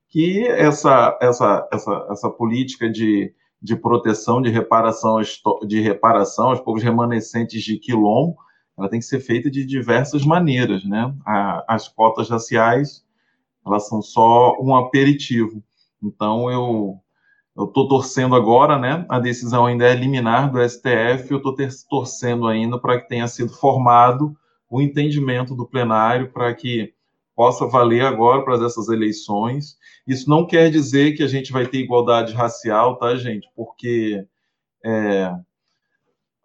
que 0.09 0.47
essa, 0.47 1.19
essa, 1.21 1.69
essa, 1.73 2.07
essa 2.11 2.31
política 2.31 2.89
de, 2.89 3.35
de 3.63 3.77
proteção, 3.77 4.43
de 4.43 4.51
reparação, 4.51 5.21
de 5.67 5.81
reparação 5.81 6.51
aos 6.51 6.61
povos 6.61 6.83
remanescentes 6.83 7.63
de 7.63 7.79
quilombo, 7.79 8.37
ela 8.77 8.89
tem 8.89 8.99
que 8.99 9.07
ser 9.07 9.21
feita 9.21 9.51
de 9.51 9.65
diversas 9.65 10.25
maneiras, 10.25 10.85
né? 10.85 11.15
as 11.69 11.89
cotas 11.89 12.29
raciais, 12.29 13.05
elas 13.65 13.89
são 13.89 14.03
só 14.03 14.57
um 14.61 14.75
aperitivo. 14.75 15.63
Então, 16.03 16.51
eu 16.51 16.99
eu 17.55 17.65
estou 17.65 17.87
torcendo 17.87 18.35
agora, 18.35 18.79
né? 18.79 19.05
A 19.11 19.19
decisão 19.19 19.67
ainda 19.67 19.85
é 19.85 19.95
liminar 19.95 20.51
do 20.51 20.59
STF. 20.67 21.31
Eu 21.31 21.37
estou 21.37 21.55
torcendo 21.89 22.47
ainda 22.47 22.79
para 22.79 22.99
que 22.99 23.09
tenha 23.09 23.29
sido 23.29 23.53
formado 23.53 24.35
o 24.71 24.81
entendimento 24.81 25.55
do 25.55 25.67
plenário 25.67 26.33
para 26.33 26.55
que 26.55 26.95
possa 27.35 27.67
valer 27.67 28.05
agora 28.05 28.43
para 28.43 28.65
essas 28.65 28.89
eleições. 28.89 29.77
Isso 30.07 30.29
não 30.29 30.47
quer 30.47 30.71
dizer 30.71 31.13
que 31.13 31.23
a 31.23 31.29
gente 31.29 31.53
vai 31.53 31.67
ter 31.67 31.79
igualdade 31.79 32.33
racial, 32.33 32.97
tá, 32.97 33.15
gente? 33.17 33.49
Porque 33.57 34.25
é, 34.85 35.33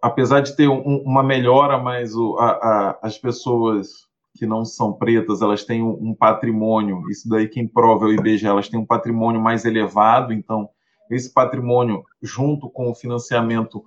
apesar 0.02 0.42
de 0.42 0.56
ter 0.56 0.68
um, 0.68 1.02
uma 1.04 1.24
melhora, 1.24 1.78
mas 1.78 2.16
o, 2.16 2.38
a, 2.38 2.52
a, 2.52 3.00
as 3.02 3.18
pessoas 3.18 4.08
que 4.36 4.46
não 4.46 4.64
são 4.64 4.94
pretas, 4.94 5.42
elas 5.42 5.64
têm 5.64 5.84
um, 5.84 6.10
um 6.10 6.14
patrimônio, 6.14 7.02
isso 7.10 7.28
daí 7.28 7.48
quem 7.48 7.68
prova 7.68 8.06
é 8.06 8.10
o 8.10 8.14
IBGE, 8.14 8.46
elas 8.46 8.70
têm 8.70 8.80
um 8.80 8.86
patrimônio 8.86 9.42
mais 9.42 9.66
elevado, 9.66 10.32
então 10.32 10.70
esse 11.10 11.34
patrimônio, 11.34 12.04
junto 12.22 12.70
com 12.70 12.92
o 12.92 12.96
financiamento 12.96 13.84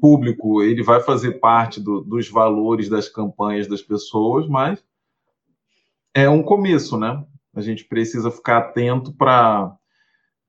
público, 0.00 0.62
ele 0.62 0.82
vai 0.82 1.00
fazer 1.00 1.32
parte 1.32 1.80
do, 1.80 2.00
dos 2.00 2.28
valores 2.28 2.88
das 2.88 3.08
campanhas 3.08 3.68
das 3.68 3.82
pessoas, 3.82 4.48
mas 4.48 4.82
é 6.16 6.30
um 6.30 6.42
começo, 6.42 6.96
né? 6.96 7.22
A 7.54 7.60
gente 7.60 7.84
precisa 7.84 8.30
ficar 8.30 8.56
atento 8.56 9.12
para 9.12 9.76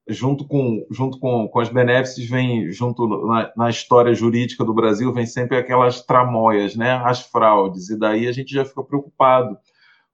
junto 0.07 0.47
com 0.47 0.87
junto 0.89 1.19
com, 1.19 1.49
com 1.49 1.59
as 1.59 1.67
benéficas 1.67 2.23
vem 2.23 2.71
junto 2.71 3.05
na, 3.27 3.51
na, 3.57 3.69
história 3.69 4.13
jurídica 4.13 4.63
do 4.63 4.73
Brasil 4.73 5.11
vem 5.11 5.25
sempre 5.25 5.57
aquelas 5.57 6.01
tramóias, 6.01 6.77
né? 6.77 6.93
As 7.03 7.21
fraudes 7.21 7.89
e 7.89 7.99
daí 7.99 8.29
a 8.29 8.31
gente 8.31 8.53
já 8.53 8.63
fica 8.63 8.81
preocupado 8.81 9.57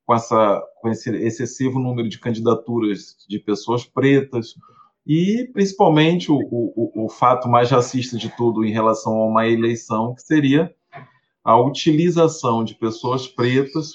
com 0.03 0.15
essa 0.15 0.59
com 0.81 0.89
esse 0.89 1.11
excessivo 1.11 1.77
número 1.77 2.09
de 2.09 2.19
candidaturas 2.19 3.15
de 3.29 3.37
pessoas 3.37 3.85
pretas 3.85 4.55
e 5.05 5.47
principalmente 5.53 6.31
o, 6.31 6.39
o, 6.39 7.05
o 7.05 7.09
fato 7.09 7.47
mais 7.47 7.69
racista 7.69 8.17
de 8.17 8.35
tudo 8.35 8.65
em 8.65 8.71
relação 8.71 9.21
a 9.21 9.27
uma 9.27 9.47
eleição, 9.47 10.15
que 10.15 10.23
seria 10.23 10.73
a 11.43 11.55
utilização 11.61 12.63
de 12.63 12.73
pessoas 12.73 13.27
pretas 13.27 13.93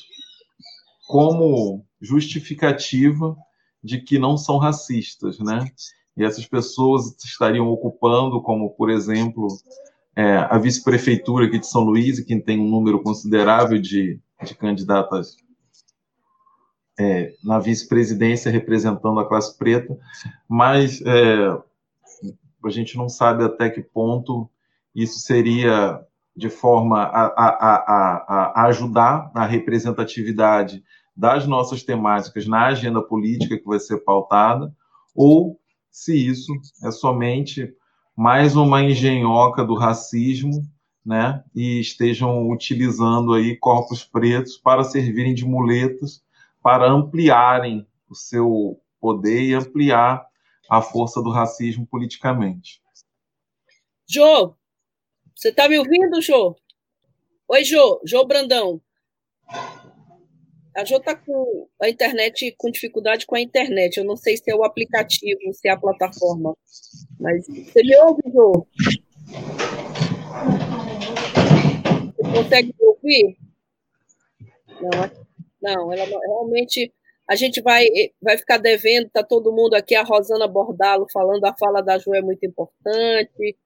como 1.08 1.86
justificativa 1.98 3.34
de 3.82 3.98
que 3.98 4.18
não 4.18 4.36
são 4.36 4.58
racistas, 4.58 5.38
né? 5.38 5.64
E 6.14 6.22
essas 6.22 6.46
pessoas 6.46 7.16
estariam 7.24 7.66
ocupando, 7.68 8.42
como 8.42 8.70
por 8.70 8.90
exemplo, 8.90 9.48
é, 10.14 10.36
a 10.36 10.58
vice-prefeitura 10.58 11.46
aqui 11.46 11.58
de 11.58 11.66
São 11.66 11.82
Luís, 11.82 12.20
que 12.20 12.38
tem 12.40 12.60
um 12.60 12.68
número 12.68 13.02
considerável 13.02 13.80
de, 13.80 14.20
de 14.44 14.54
candidatas 14.54 15.36
é, 17.00 17.32
na 17.42 17.58
vice-presidência 17.58 18.52
representando 18.52 19.18
a 19.18 19.26
classe 19.26 19.56
preta, 19.56 19.98
mas 20.46 21.00
é, 21.00 21.48
a 22.64 22.70
gente 22.70 22.98
não 22.98 23.08
sabe 23.08 23.44
até 23.44 23.70
que 23.70 23.80
ponto 23.80 24.50
isso 24.94 25.20
seria 25.20 26.04
de 26.38 26.48
forma 26.48 27.02
a, 27.02 27.26
a, 27.26 27.48
a, 27.48 28.52
a 28.54 28.66
ajudar 28.66 29.30
na 29.34 29.44
representatividade 29.44 30.84
das 31.16 31.46
nossas 31.46 31.82
temáticas 31.82 32.46
na 32.46 32.66
agenda 32.66 33.02
política 33.02 33.58
que 33.58 33.66
vai 33.66 33.80
ser 33.80 33.98
pautada, 34.04 34.72
ou 35.14 35.58
se 35.90 36.14
isso 36.14 36.52
é 36.84 36.92
somente 36.92 37.74
mais 38.16 38.54
uma 38.54 38.82
engenhoca 38.82 39.64
do 39.64 39.74
racismo, 39.74 40.62
né, 41.04 41.42
e 41.54 41.80
estejam 41.80 42.48
utilizando 42.50 43.32
aí 43.32 43.56
corpos 43.56 44.04
pretos 44.04 44.56
para 44.56 44.84
servirem 44.84 45.34
de 45.34 45.44
muletas 45.44 46.22
para 46.62 46.88
ampliarem 46.88 47.86
o 48.08 48.14
seu 48.14 48.80
poder 49.00 49.42
e 49.42 49.54
ampliar 49.54 50.24
a 50.70 50.82
força 50.82 51.22
do 51.22 51.30
racismo 51.30 51.86
politicamente. 51.86 52.82
Jô, 54.06 54.54
você 55.38 55.50
está 55.50 55.68
me 55.68 55.78
ouvindo, 55.78 56.20
Jô? 56.20 56.56
Oi, 57.46 57.62
Jô, 57.62 58.00
Jô 58.04 58.26
Brandão. 58.26 58.82
A 60.76 60.84
Jô 60.84 60.96
está 60.96 61.14
com 61.14 61.68
a 61.80 61.88
internet, 61.88 62.52
com 62.58 62.68
dificuldade 62.72 63.24
com 63.24 63.36
a 63.36 63.40
internet. 63.40 63.98
Eu 63.98 64.04
não 64.04 64.16
sei 64.16 64.36
se 64.36 64.50
é 64.50 64.56
o 64.56 64.64
aplicativo, 64.64 65.38
se 65.52 65.68
é 65.68 65.70
a 65.70 65.76
plataforma. 65.76 66.56
Mas 67.20 67.46
você 67.46 67.84
me 67.84 67.96
ouve, 67.98 68.22
Jô? 68.32 68.66
Você 72.16 72.22
consegue 72.34 72.74
me 72.76 72.86
ouvir? 72.88 73.38
Não, 74.80 74.90
não, 75.62 75.92
ela 75.92 76.04
realmente 76.04 76.92
a 77.28 77.36
gente 77.36 77.62
vai, 77.62 77.86
vai 78.20 78.36
ficar 78.36 78.58
devendo, 78.58 79.08
tá 79.08 79.22
todo 79.22 79.52
mundo 79.52 79.74
aqui, 79.74 79.94
a 79.94 80.02
Rosana 80.02 80.48
Bordalo 80.48 81.06
falando, 81.12 81.44
a 81.44 81.54
fala 81.56 81.80
da 81.80 81.96
Ju 81.96 82.12
é 82.12 82.22
muito 82.22 82.44
importante. 82.44 83.56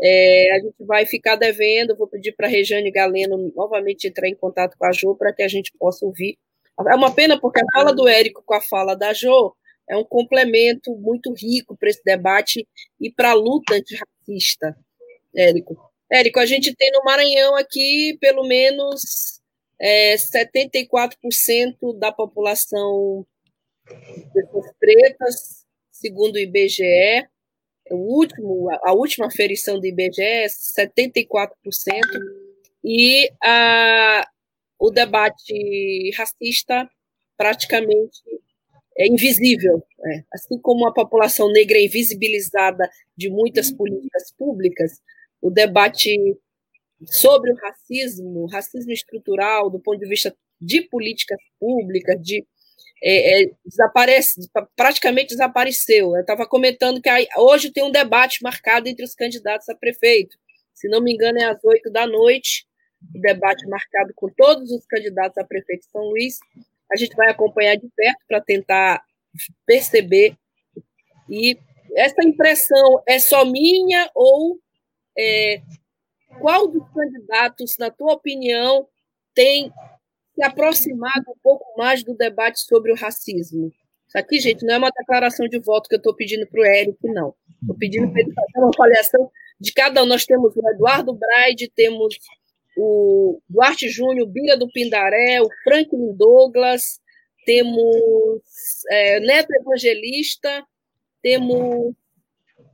É, 0.00 0.52
a 0.52 0.60
gente 0.60 0.84
vai 0.86 1.04
ficar 1.06 1.36
devendo, 1.36 1.96
vou 1.96 2.06
pedir 2.06 2.32
para 2.32 2.46
a 2.46 2.50
Rejane 2.50 2.90
Galeno 2.90 3.52
novamente 3.54 4.06
entrar 4.06 4.28
em 4.28 4.34
contato 4.34 4.76
com 4.78 4.86
a 4.86 4.92
Jo 4.92 5.16
para 5.16 5.32
que 5.32 5.42
a 5.42 5.48
gente 5.48 5.72
possa 5.78 6.06
ouvir. 6.06 6.38
É 6.88 6.94
uma 6.94 7.12
pena 7.12 7.40
porque 7.40 7.60
a 7.60 7.64
fala 7.72 7.92
do 7.92 8.06
Érico 8.06 8.42
com 8.44 8.54
a 8.54 8.60
fala 8.60 8.94
da 8.94 9.12
Jo 9.12 9.54
é 9.88 9.96
um 9.96 10.04
complemento 10.04 10.94
muito 10.96 11.32
rico 11.32 11.76
para 11.76 11.88
esse 11.88 12.02
debate 12.04 12.66
e 13.00 13.10
para 13.10 13.30
a 13.30 13.34
luta 13.34 13.74
antirracista, 13.74 14.76
Érico. 15.34 15.76
Érico, 16.10 16.38
a 16.38 16.46
gente 16.46 16.74
tem 16.74 16.90
no 16.92 17.02
Maranhão 17.04 17.56
aqui 17.56 18.16
pelo 18.20 18.46
menos 18.46 19.40
é, 19.80 20.14
74% 20.14 21.98
da 21.98 22.12
população 22.12 23.26
de 23.88 24.32
pessoas 24.32 24.66
pretas, 24.78 25.66
segundo 25.90 26.36
o 26.36 26.38
IBGE, 26.38 27.26
o 27.90 28.18
último, 28.18 28.68
a 28.84 28.92
última 28.92 29.30
ferição 29.30 29.78
do 29.78 29.86
IBGE 29.86 30.22
é 30.22 30.46
74%, 30.46 31.50
e 32.84 33.30
a, 33.42 34.26
o 34.78 34.90
debate 34.90 36.10
racista 36.16 36.88
praticamente 37.36 38.22
é 38.98 39.06
invisível. 39.06 39.82
É. 40.04 40.24
Assim 40.32 40.58
como 40.60 40.86
a 40.86 40.92
população 40.92 41.50
negra 41.52 41.78
é 41.78 41.84
invisibilizada 41.84 42.88
de 43.16 43.30
muitas 43.30 43.70
políticas 43.70 44.32
públicas, 44.36 45.00
o 45.40 45.50
debate 45.50 46.16
sobre 47.06 47.52
o 47.52 47.56
racismo, 47.56 48.46
racismo 48.46 48.92
estrutural, 48.92 49.70
do 49.70 49.78
ponto 49.78 50.00
de 50.00 50.08
vista 50.08 50.34
de 50.60 50.82
políticas 50.82 51.38
públicas, 51.60 52.20
de 52.20 52.44
é, 53.02 53.42
é, 53.42 53.50
desaparece, 53.64 54.40
praticamente 54.76 55.28
desapareceu. 55.28 56.14
Eu 56.14 56.20
estava 56.20 56.46
comentando 56.46 57.00
que 57.00 57.08
aí, 57.08 57.26
hoje 57.36 57.72
tem 57.72 57.84
um 57.84 57.90
debate 57.90 58.42
marcado 58.42 58.88
entre 58.88 59.04
os 59.04 59.14
candidatos 59.14 59.68
a 59.68 59.74
prefeito. 59.74 60.36
Se 60.74 60.88
não 60.88 61.00
me 61.00 61.12
engano, 61.12 61.38
é 61.38 61.44
às 61.44 61.62
oito 61.64 61.90
da 61.90 62.06
noite, 62.06 62.66
o 63.14 63.20
debate 63.20 63.66
marcado 63.66 64.12
com 64.14 64.28
todos 64.28 64.70
os 64.70 64.84
candidatos 64.86 65.38
a 65.38 65.44
prefeito 65.44 65.80
de 65.80 65.90
São 65.90 66.02
Luís. 66.02 66.38
A 66.92 66.96
gente 66.96 67.14
vai 67.14 67.30
acompanhar 67.30 67.76
de 67.76 67.88
perto 67.94 68.20
para 68.26 68.40
tentar 68.40 69.02
perceber. 69.66 70.36
E 71.28 71.58
essa 71.96 72.24
impressão 72.24 73.02
é 73.06 73.18
só 73.18 73.44
minha 73.44 74.10
ou 74.14 74.58
é, 75.16 75.60
qual 76.40 76.68
dos 76.68 76.88
candidatos, 76.92 77.76
na 77.78 77.90
tua 77.90 78.14
opinião, 78.14 78.86
tem 79.34 79.72
se 80.38 80.44
aproximado 80.44 81.24
um 81.28 81.38
pouco 81.42 81.64
mais 81.76 82.04
do 82.04 82.14
debate 82.14 82.60
sobre 82.60 82.92
o 82.92 82.94
racismo? 82.94 83.72
Isso 84.06 84.16
aqui, 84.16 84.38
gente, 84.38 84.64
não 84.64 84.74
é 84.74 84.78
uma 84.78 84.90
declaração 84.90 85.48
de 85.48 85.58
voto 85.58 85.88
que 85.88 85.96
eu 85.96 85.98
estou 85.98 86.14
pedindo 86.14 86.46
para 86.46 86.60
o 86.60 86.64
Érico, 86.64 87.12
não. 87.12 87.34
Estou 87.60 87.76
pedindo 87.76 88.10
para 88.10 88.22
ele 88.22 88.32
fazer 88.32 88.58
uma 88.58 88.70
avaliação 88.74 89.30
de 89.60 89.72
cada 89.72 90.02
um. 90.02 90.06
Nós 90.06 90.24
temos 90.24 90.54
o 90.56 90.70
Eduardo 90.70 91.12
Braide, 91.12 91.70
temos 91.74 92.16
o 92.76 93.40
Duarte 93.48 93.88
Júnior, 93.88 94.26
o 94.26 94.30
Bira 94.30 94.56
do 94.56 94.70
Pindaré, 94.70 95.42
o 95.42 95.48
Franklin 95.64 96.14
Douglas, 96.14 97.00
temos 97.44 98.40
é, 98.88 99.20
Neto 99.20 99.52
Evangelista, 99.52 100.64
temos 101.20 101.94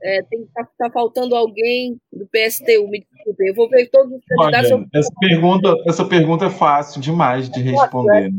é, 0.01 0.21
tá, 0.53 0.67
tá, 0.77 0.89
faltando 0.91 1.35
alguém 1.35 1.99
do 2.11 2.25
PSTU, 2.27 2.87
me 2.87 2.99
desculpe. 2.99 3.49
Eu 3.49 3.55
vou 3.55 3.69
ver 3.69 3.89
todos 3.89 4.13
os 4.13 4.25
candidatos. 4.25 4.71
Olha, 4.71 4.87
essa, 4.93 5.11
pergunta, 5.19 5.75
essa 5.87 6.05
pergunta 6.05 6.45
é 6.45 6.49
fácil 6.49 7.01
demais 7.01 7.49
de 7.49 7.61
responder. 7.61 8.31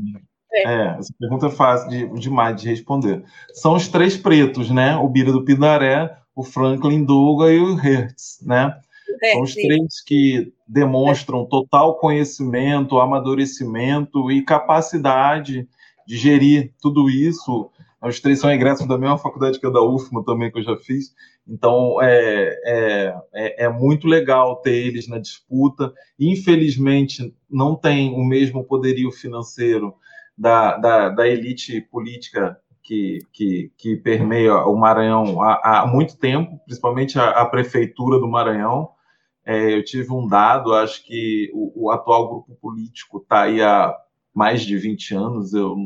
É. 0.52 0.62
é, 0.62 0.96
essa 0.98 1.12
pergunta 1.18 1.46
é 1.46 1.50
fácil 1.50 1.88
de, 1.88 2.20
demais 2.20 2.60
de 2.60 2.68
responder. 2.68 3.22
São 3.52 3.74
os 3.74 3.88
três 3.88 4.16
pretos, 4.16 4.70
né? 4.70 4.96
O 4.96 5.08
Bira 5.08 5.32
do 5.32 5.44
Pindaré, 5.44 6.16
o 6.34 6.42
Franklin 6.42 7.04
Duga 7.04 7.52
e 7.52 7.58
o 7.58 7.74
Hertz, 7.74 8.38
né? 8.42 8.78
É, 9.22 9.32
São 9.32 9.42
os 9.42 9.52
sim. 9.52 9.62
três 9.62 10.02
que 10.04 10.52
demonstram 10.66 11.42
é. 11.42 11.46
total 11.48 11.98
conhecimento, 11.98 12.98
amadurecimento 12.98 14.30
e 14.30 14.42
capacidade 14.42 15.68
de 16.06 16.16
gerir 16.16 16.72
tudo 16.80 17.10
isso. 17.10 17.70
Os 18.06 18.20
três 18.20 18.38
são 18.38 18.50
egressos 18.50 18.86
da 18.86 18.96
mesma 18.96 19.18
faculdade 19.18 19.58
que 19.58 19.66
a 19.66 19.70
da 19.70 19.82
UFMA 19.82 20.24
também, 20.24 20.50
que 20.50 20.58
eu 20.58 20.62
já 20.62 20.76
fiz. 20.76 21.14
Então, 21.46 22.00
é, 22.00 22.60
é, 22.64 23.16
é, 23.34 23.64
é, 23.64 23.68
muito 23.68 24.06
legal 24.06 24.56
ter 24.56 24.74
eles 24.74 25.08
na 25.08 25.18
disputa. 25.18 25.92
Infelizmente, 26.18 27.34
não 27.50 27.74
tem 27.74 28.12
o 28.14 28.24
mesmo 28.24 28.64
poderio 28.64 29.10
financeiro 29.10 29.94
da, 30.38 30.76
da, 30.76 31.08
da 31.08 31.28
elite 31.28 31.80
política 31.80 32.56
que, 32.82 33.18
que, 33.32 33.72
que, 33.76 33.96
permeia 33.96 34.54
o 34.66 34.76
Maranhão 34.76 35.42
há, 35.42 35.80
há 35.80 35.86
muito 35.86 36.16
tempo, 36.16 36.60
principalmente 36.64 37.18
a, 37.18 37.30
a 37.30 37.46
prefeitura 37.46 38.18
do 38.18 38.28
Maranhão. 38.28 38.90
É, 39.44 39.74
eu 39.74 39.84
tive 39.84 40.12
um 40.12 40.26
dado, 40.26 40.74
acho 40.74 41.04
que 41.04 41.50
o, 41.52 41.86
o 41.86 41.90
atual 41.90 42.28
grupo 42.28 42.54
político 42.60 43.18
está 43.18 43.42
aí 43.42 43.60
há 43.62 43.96
mais 44.34 44.62
de 44.62 44.76
20 44.76 45.14
anos, 45.14 45.52
eu 45.52 45.76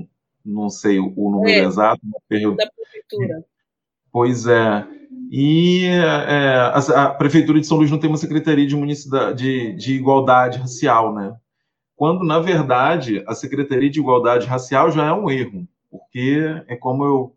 não 0.51 0.69
sei 0.69 0.99
o, 0.99 1.13
o 1.17 1.31
número 1.31 1.51
é, 1.51 1.65
exato. 1.65 2.01
Da 2.05 2.19
prefeitura. 2.29 3.45
Pois 4.13 4.47
é. 4.47 4.87
E 5.31 5.87
é, 5.87 6.57
a, 6.57 6.79
a, 6.79 7.11
Prefeitura 7.11 7.61
de 7.61 7.67
São 7.67 7.77
Luís 7.77 7.91
não 7.91 8.01
tem 8.01 8.11
uma 8.11 8.17
Secretaria 8.17 8.67
de, 8.67 8.77
de, 9.37 9.73
de 9.75 9.95
Igualdade 9.95 10.59
Racial, 10.59 11.15
né? 11.15 11.37
Quando, 11.95 12.25
na 12.25 12.41
verdade, 12.41 13.23
a 13.27 13.35
Secretaria 13.35 13.91
de 13.91 14.01
Igualdade 14.01 14.47
Racial 14.47 14.91
já 14.91 15.07
é 15.07 15.13
um 15.13 15.31
erro, 15.31 15.69
porque 15.91 16.41
é 16.67 16.75
como 16.75 17.05
eu, 17.05 17.37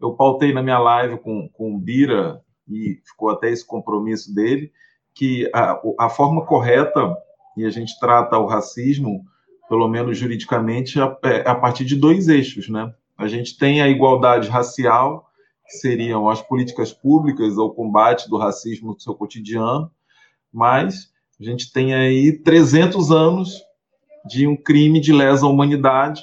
eu 0.00 0.14
pautei 0.14 0.54
na 0.54 0.62
minha 0.62 0.78
live 0.78 1.18
com, 1.18 1.48
com 1.52 1.74
o 1.74 1.78
Bira, 1.78 2.40
e 2.68 3.00
ficou 3.04 3.30
até 3.30 3.50
esse 3.50 3.66
compromisso 3.66 4.34
dele, 4.34 4.72
que 5.14 5.50
a, 5.54 5.80
a 5.98 6.08
forma 6.08 6.44
correta, 6.46 7.16
e 7.56 7.64
a 7.64 7.70
gente 7.70 7.98
trata 7.98 8.38
o 8.38 8.46
racismo, 8.46 9.24
pelo 9.68 9.88
menos 9.88 10.18
juridicamente, 10.18 11.00
a, 11.00 11.16
é 11.24 11.48
a 11.48 11.54
partir 11.54 11.84
de 11.84 11.96
dois 11.96 12.28
eixos, 12.28 12.68
né? 12.68 12.92
A 13.16 13.26
gente 13.26 13.56
tem 13.56 13.80
a 13.80 13.88
igualdade 13.88 14.48
racial, 14.48 15.26
que 15.66 15.78
seriam 15.78 16.28
as 16.28 16.40
políticas 16.40 16.92
públicas 16.92 17.56
ou 17.56 17.74
combate 17.74 18.28
do 18.28 18.36
racismo 18.36 18.92
no 18.92 19.00
seu 19.00 19.14
cotidiano, 19.14 19.90
mas 20.52 21.10
a 21.40 21.44
gente 21.44 21.72
tem 21.72 21.94
aí 21.94 22.32
300 22.32 23.10
anos 23.10 23.62
de 24.26 24.46
um 24.46 24.56
crime 24.56 25.00
de 25.00 25.12
lesa 25.12 25.46
humanidade 25.46 26.22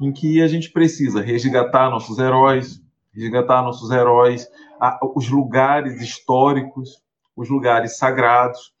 em 0.00 0.12
que 0.12 0.40
a 0.42 0.48
gente 0.48 0.70
precisa 0.70 1.20
resgatar 1.20 1.90
nossos 1.90 2.18
heróis, 2.18 2.80
resgatar 3.12 3.62
nossos 3.62 3.90
heróis, 3.90 4.48
os 5.14 5.28
lugares 5.28 6.00
históricos, 6.00 7.02
os 7.36 7.48
lugares 7.48 7.98
sagrados. 7.98 8.72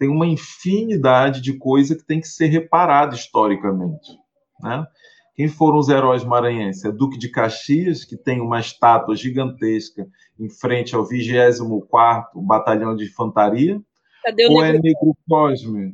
Tem 0.00 0.08
uma 0.08 0.26
infinidade 0.26 1.42
de 1.42 1.58
coisa 1.58 1.94
que 1.94 2.02
tem 2.02 2.22
que 2.22 2.26
ser 2.26 2.46
reparada 2.46 3.14
historicamente, 3.14 4.10
né? 4.62 4.86
Quem 5.36 5.46
foram 5.46 5.76
os 5.78 5.90
heróis 5.90 6.24
maranhenses? 6.24 6.86
É 6.86 6.90
Duque 6.90 7.18
de 7.18 7.28
Caxias, 7.28 8.02
que 8.02 8.16
tem 8.16 8.40
uma 8.40 8.58
estátua 8.58 9.14
gigantesca 9.14 10.08
em 10.38 10.48
frente 10.48 10.94
ao 10.94 11.06
24º 11.06 12.24
Batalhão 12.36 12.96
de 12.96 13.04
Infantaria. 13.04 13.78
Cadê 14.24 14.46
o 14.46 14.52
Ou 14.52 14.64
é 14.64 14.72
Negro 14.72 15.14
Cosme, 15.28 15.92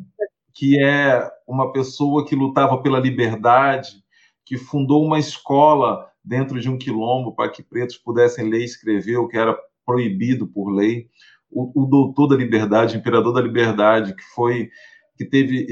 que 0.55 0.81
é 0.81 1.29
uma 1.47 1.73
pessoa 1.73 2.25
que 2.25 2.37
lutava 2.37 2.81
pela 2.81 3.01
liberdade, 3.01 4.05
que 4.45 4.57
fundou 4.57 5.05
uma 5.05 5.19
escola 5.19 6.09
dentro 6.25 6.61
de 6.61 6.71
um 6.71 6.79
quilombo 6.79 7.35
para 7.35 7.51
que 7.51 7.61
pretos 7.61 7.97
pudessem 7.97 8.49
ler 8.49 8.61
e 8.61 8.65
escrever, 8.65 9.17
o 9.17 9.27
que 9.27 9.37
era 9.37 9.57
proibido 9.85 10.47
por 10.47 10.71
lei. 10.71 11.09
O, 11.51 11.85
o 11.85 11.87
doutor 11.87 12.29
da 12.29 12.37
liberdade, 12.37 12.97
imperador 12.97 13.33
da 13.33 13.41
liberdade, 13.41 14.15
que 14.15 14.25
foi 14.35 14.71
que 15.17 15.25
teve 15.25 15.67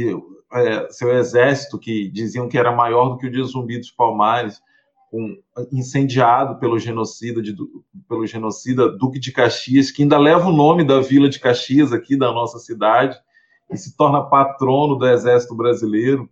é, 0.54 0.88
seu 0.90 1.12
exército, 1.12 1.78
que 1.78 2.08
diziam 2.08 2.48
que 2.48 2.56
era 2.56 2.74
maior 2.74 3.10
do 3.10 3.18
que 3.18 3.26
o 3.26 3.30
de 3.30 3.42
Zumbi 3.42 3.78
dos 3.78 3.90
Palmares, 3.90 4.60
um, 5.12 5.37
incendiado 5.72 6.58
pelo 6.58 6.78
genocida, 6.78 7.42
de, 7.42 7.54
pelo 8.08 8.26
genocida 8.26 8.88
Duque 8.88 9.18
de 9.18 9.32
Caxias, 9.32 9.90
que 9.90 10.02
ainda 10.02 10.18
leva 10.18 10.48
o 10.48 10.52
nome 10.52 10.84
da 10.84 11.00
vila 11.00 11.28
de 11.28 11.38
Caxias 11.38 11.92
aqui 11.92 12.16
da 12.16 12.32
nossa 12.32 12.58
cidade, 12.58 13.16
e 13.70 13.76
se 13.76 13.96
torna 13.96 14.28
patrono 14.28 14.96
do 14.96 15.06
exército 15.06 15.54
brasileiro, 15.54 16.28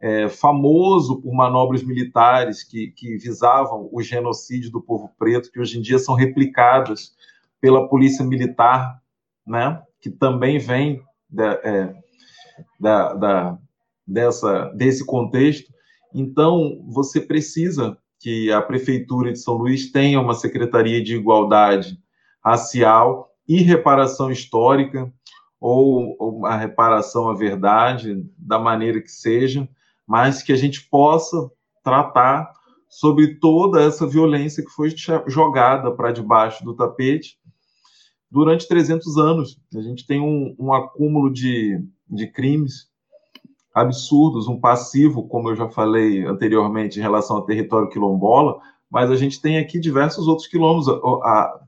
é, 0.00 0.28
famoso 0.28 1.20
por 1.20 1.32
manobras 1.34 1.82
militares 1.82 2.62
que, 2.62 2.88
que 2.96 3.16
visavam 3.18 3.88
o 3.92 4.02
genocídio 4.02 4.70
do 4.70 4.80
povo 4.80 5.10
preto, 5.18 5.50
que 5.52 5.60
hoje 5.60 5.78
em 5.78 5.82
dia 5.82 5.98
são 5.98 6.14
replicadas 6.14 7.12
pela 7.60 7.88
polícia 7.88 8.24
militar, 8.24 9.00
né, 9.46 9.82
que 10.00 10.10
também 10.10 10.58
vem 10.58 11.02
da, 11.28 11.52
é, 11.62 11.94
da, 12.78 13.14
da, 13.14 13.58
dessa, 14.06 14.70
desse 14.74 15.04
contexto. 15.04 15.72
Então, 16.14 16.82
você 16.88 17.20
precisa 17.20 17.96
que 18.18 18.50
a 18.52 18.60
Prefeitura 18.60 19.32
de 19.32 19.38
São 19.38 19.54
Luís 19.54 19.90
tenha 19.90 20.20
uma 20.20 20.34
Secretaria 20.34 21.02
de 21.02 21.16
Igualdade 21.16 21.98
Racial 22.44 23.30
e 23.48 23.62
Reparação 23.62 24.30
Histórica, 24.30 25.12
ou 25.60 26.16
uma 26.18 26.56
reparação 26.56 27.28
à 27.28 27.34
verdade, 27.34 28.24
da 28.38 28.58
maneira 28.58 29.00
que 29.00 29.10
seja, 29.10 29.68
mas 30.06 30.42
que 30.42 30.52
a 30.52 30.56
gente 30.56 30.88
possa 30.88 31.50
tratar 31.82 32.50
sobre 32.88 33.38
toda 33.38 33.82
essa 33.82 34.06
violência 34.06 34.64
que 34.64 34.70
foi 34.70 34.92
jogada 35.26 35.92
para 35.92 36.12
debaixo 36.12 36.64
do 36.64 36.74
tapete 36.74 37.38
durante 38.30 38.68
300 38.68 39.16
anos. 39.18 39.60
A 39.74 39.80
gente 39.80 40.06
tem 40.06 40.20
um, 40.20 40.54
um 40.58 40.72
acúmulo 40.72 41.32
de, 41.32 41.82
de 42.08 42.26
crimes 42.26 42.88
absurdos, 43.74 44.46
um 44.46 44.60
passivo, 44.60 45.26
como 45.26 45.50
eu 45.50 45.56
já 45.56 45.68
falei 45.68 46.24
anteriormente, 46.24 46.98
em 46.98 47.02
relação 47.02 47.36
ao 47.36 47.44
território 47.44 47.88
quilombola, 47.88 48.60
mas 48.90 49.10
a 49.10 49.16
gente 49.16 49.40
tem 49.40 49.58
aqui 49.58 49.78
diversos 49.78 50.26
outros 50.26 50.48
quilombos. 50.48 50.88
A, 50.88 50.92
a, 50.92 51.60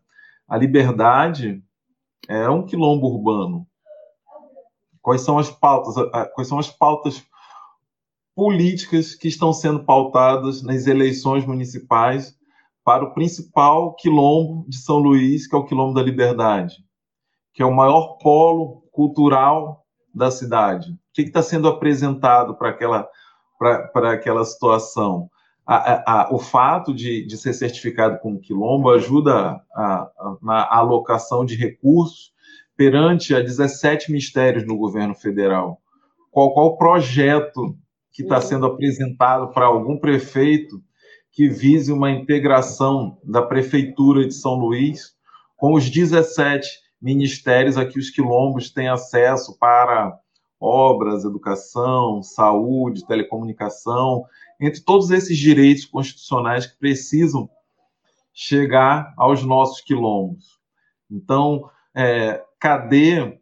a 0.48 0.56
liberdade 0.56 1.62
é 2.28 2.48
um 2.48 2.64
quilombo 2.64 3.06
urbano. 3.06 3.66
Quais 5.00 5.22
são 5.22 5.38
as 5.38 5.50
pautas? 5.50 5.94
Quais 6.34 6.48
são 6.48 6.58
as 6.58 6.70
pautas 6.70 7.24
políticas 8.34 9.14
que 9.14 9.28
estão 9.28 9.52
sendo 9.52 9.84
pautadas 9.84 10.62
nas 10.62 10.86
eleições 10.86 11.44
municipais 11.44 12.36
para 12.84 13.04
o 13.04 13.14
principal 13.14 13.94
quilombo 13.94 14.64
de 14.68 14.76
São 14.76 14.98
Luís, 14.98 15.46
que 15.46 15.54
é 15.54 15.58
o 15.58 15.64
Quilombo 15.64 15.94
da 15.94 16.02
Liberdade, 16.02 16.76
que 17.54 17.62
é 17.62 17.66
o 17.66 17.74
maior 17.74 18.18
polo 18.18 18.82
cultural 18.90 19.84
da 20.14 20.30
cidade. 20.30 20.90
O 20.90 20.96
que 21.14 21.22
está 21.22 21.42
sendo 21.42 21.68
apresentado 21.68 22.56
para 22.56 22.70
aquela, 22.70 23.08
para 23.58 24.12
aquela 24.12 24.44
situação? 24.44 25.30
A, 25.64 25.76
a, 25.76 26.22
a, 26.22 26.34
o 26.34 26.40
fato 26.40 26.92
de, 26.92 27.24
de, 27.24 27.36
ser 27.36 27.52
certificado 27.52 28.18
como 28.18 28.40
quilombo 28.40 28.90
ajuda 28.90 29.60
na 30.42 30.68
alocação 30.68 31.44
de 31.44 31.54
recursos 31.54 32.32
perante 32.76 33.32
a 33.32 33.40
17 33.40 34.10
ministérios 34.10 34.66
no 34.66 34.76
governo 34.76 35.14
federal. 35.14 35.80
Qual, 36.32 36.52
qual 36.52 36.66
o 36.66 36.76
projeto 36.76 37.76
que 38.10 38.22
está 38.22 38.40
sendo 38.40 38.66
apresentado 38.66 39.52
para 39.52 39.66
algum 39.66 39.98
prefeito 39.98 40.82
que 41.32 41.48
vise 41.48 41.90
uma 41.90 42.10
integração 42.10 43.18
da 43.24 43.42
Prefeitura 43.42 44.26
de 44.26 44.34
São 44.34 44.54
Luís 44.54 45.14
com 45.56 45.74
os 45.74 45.88
17 45.88 46.68
ministérios 47.00 47.76
a 47.76 47.86
que 47.86 47.98
os 47.98 48.10
quilombos 48.10 48.70
têm 48.70 48.88
acesso 48.88 49.58
para 49.58 50.16
obras, 50.60 51.24
educação, 51.24 52.22
saúde, 52.22 53.06
telecomunicação, 53.06 54.24
entre 54.60 54.80
todos 54.80 55.10
esses 55.10 55.36
direitos 55.36 55.84
constitucionais 55.86 56.66
que 56.66 56.78
precisam 56.78 57.48
chegar 58.32 59.12
aos 59.16 59.42
nossos 59.42 59.80
quilombos. 59.80 60.60
Então, 61.10 61.68
é, 61.94 62.44
cadê 62.60 63.40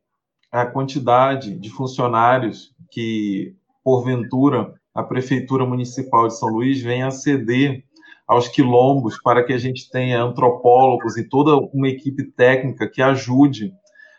a 0.50 0.64
quantidade 0.64 1.54
de 1.58 1.70
funcionários 1.70 2.74
que, 2.90 3.54
porventura, 3.84 4.79
a 4.94 5.02
Prefeitura 5.02 5.64
Municipal 5.64 6.26
de 6.26 6.38
São 6.38 6.48
Luís 6.48 6.80
venha 6.80 7.10
ceder 7.10 7.84
aos 8.26 8.48
quilombos 8.48 9.20
para 9.20 9.44
que 9.44 9.52
a 9.52 9.58
gente 9.58 9.90
tenha 9.90 10.22
antropólogos 10.22 11.16
e 11.16 11.28
toda 11.28 11.56
uma 11.72 11.88
equipe 11.88 12.24
técnica 12.24 12.88
que 12.88 13.02
ajude 13.02 13.72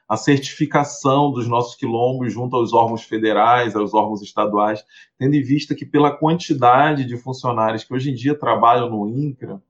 a 0.07 0.17
certificação 0.17 1.31
dos 1.31 1.47
nossos 1.47 1.75
quilombos 1.75 2.33
junto 2.33 2.57
aos 2.57 2.73
órgãos 2.73 3.03
federais, 3.03 3.73
aos 3.73 3.93
órgãos 3.93 4.21
estaduais, 4.21 4.83
tendo 5.17 5.35
em 5.35 5.41
vista 5.41 5.73
que 5.73 5.85
pela 5.85 6.11
quantidade 6.11 7.05
de 7.05 7.15
funcionários 7.15 7.85
que 7.85 7.93
hoje 7.93 8.11
em 8.11 8.13
dia 8.13 8.37
trabalham 8.37 8.89
no 8.89 9.07
INCRA 9.07 9.61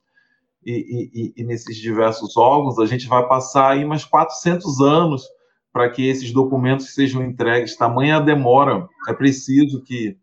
e, 0.65 1.33
e, 1.37 1.41
e 1.41 1.43
nesses 1.43 1.77
diversos 1.77 2.35
órgãos, 2.35 2.79
a 2.79 2.87
gente 2.87 3.07
vai 3.07 3.27
passar 3.27 3.73
aí 3.73 3.85
mais 3.85 4.03
400 4.03 4.81
anos 4.81 5.23
para 5.71 5.89
que 5.89 6.07
esses 6.07 6.33
documentos 6.33 6.95
sejam 6.95 7.23
entregues. 7.23 7.77
Tamanha 7.77 8.19
demora, 8.19 8.87
é 9.07 9.13
preciso 9.13 9.83
que 9.83 10.17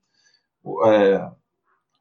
é, 0.84 1.30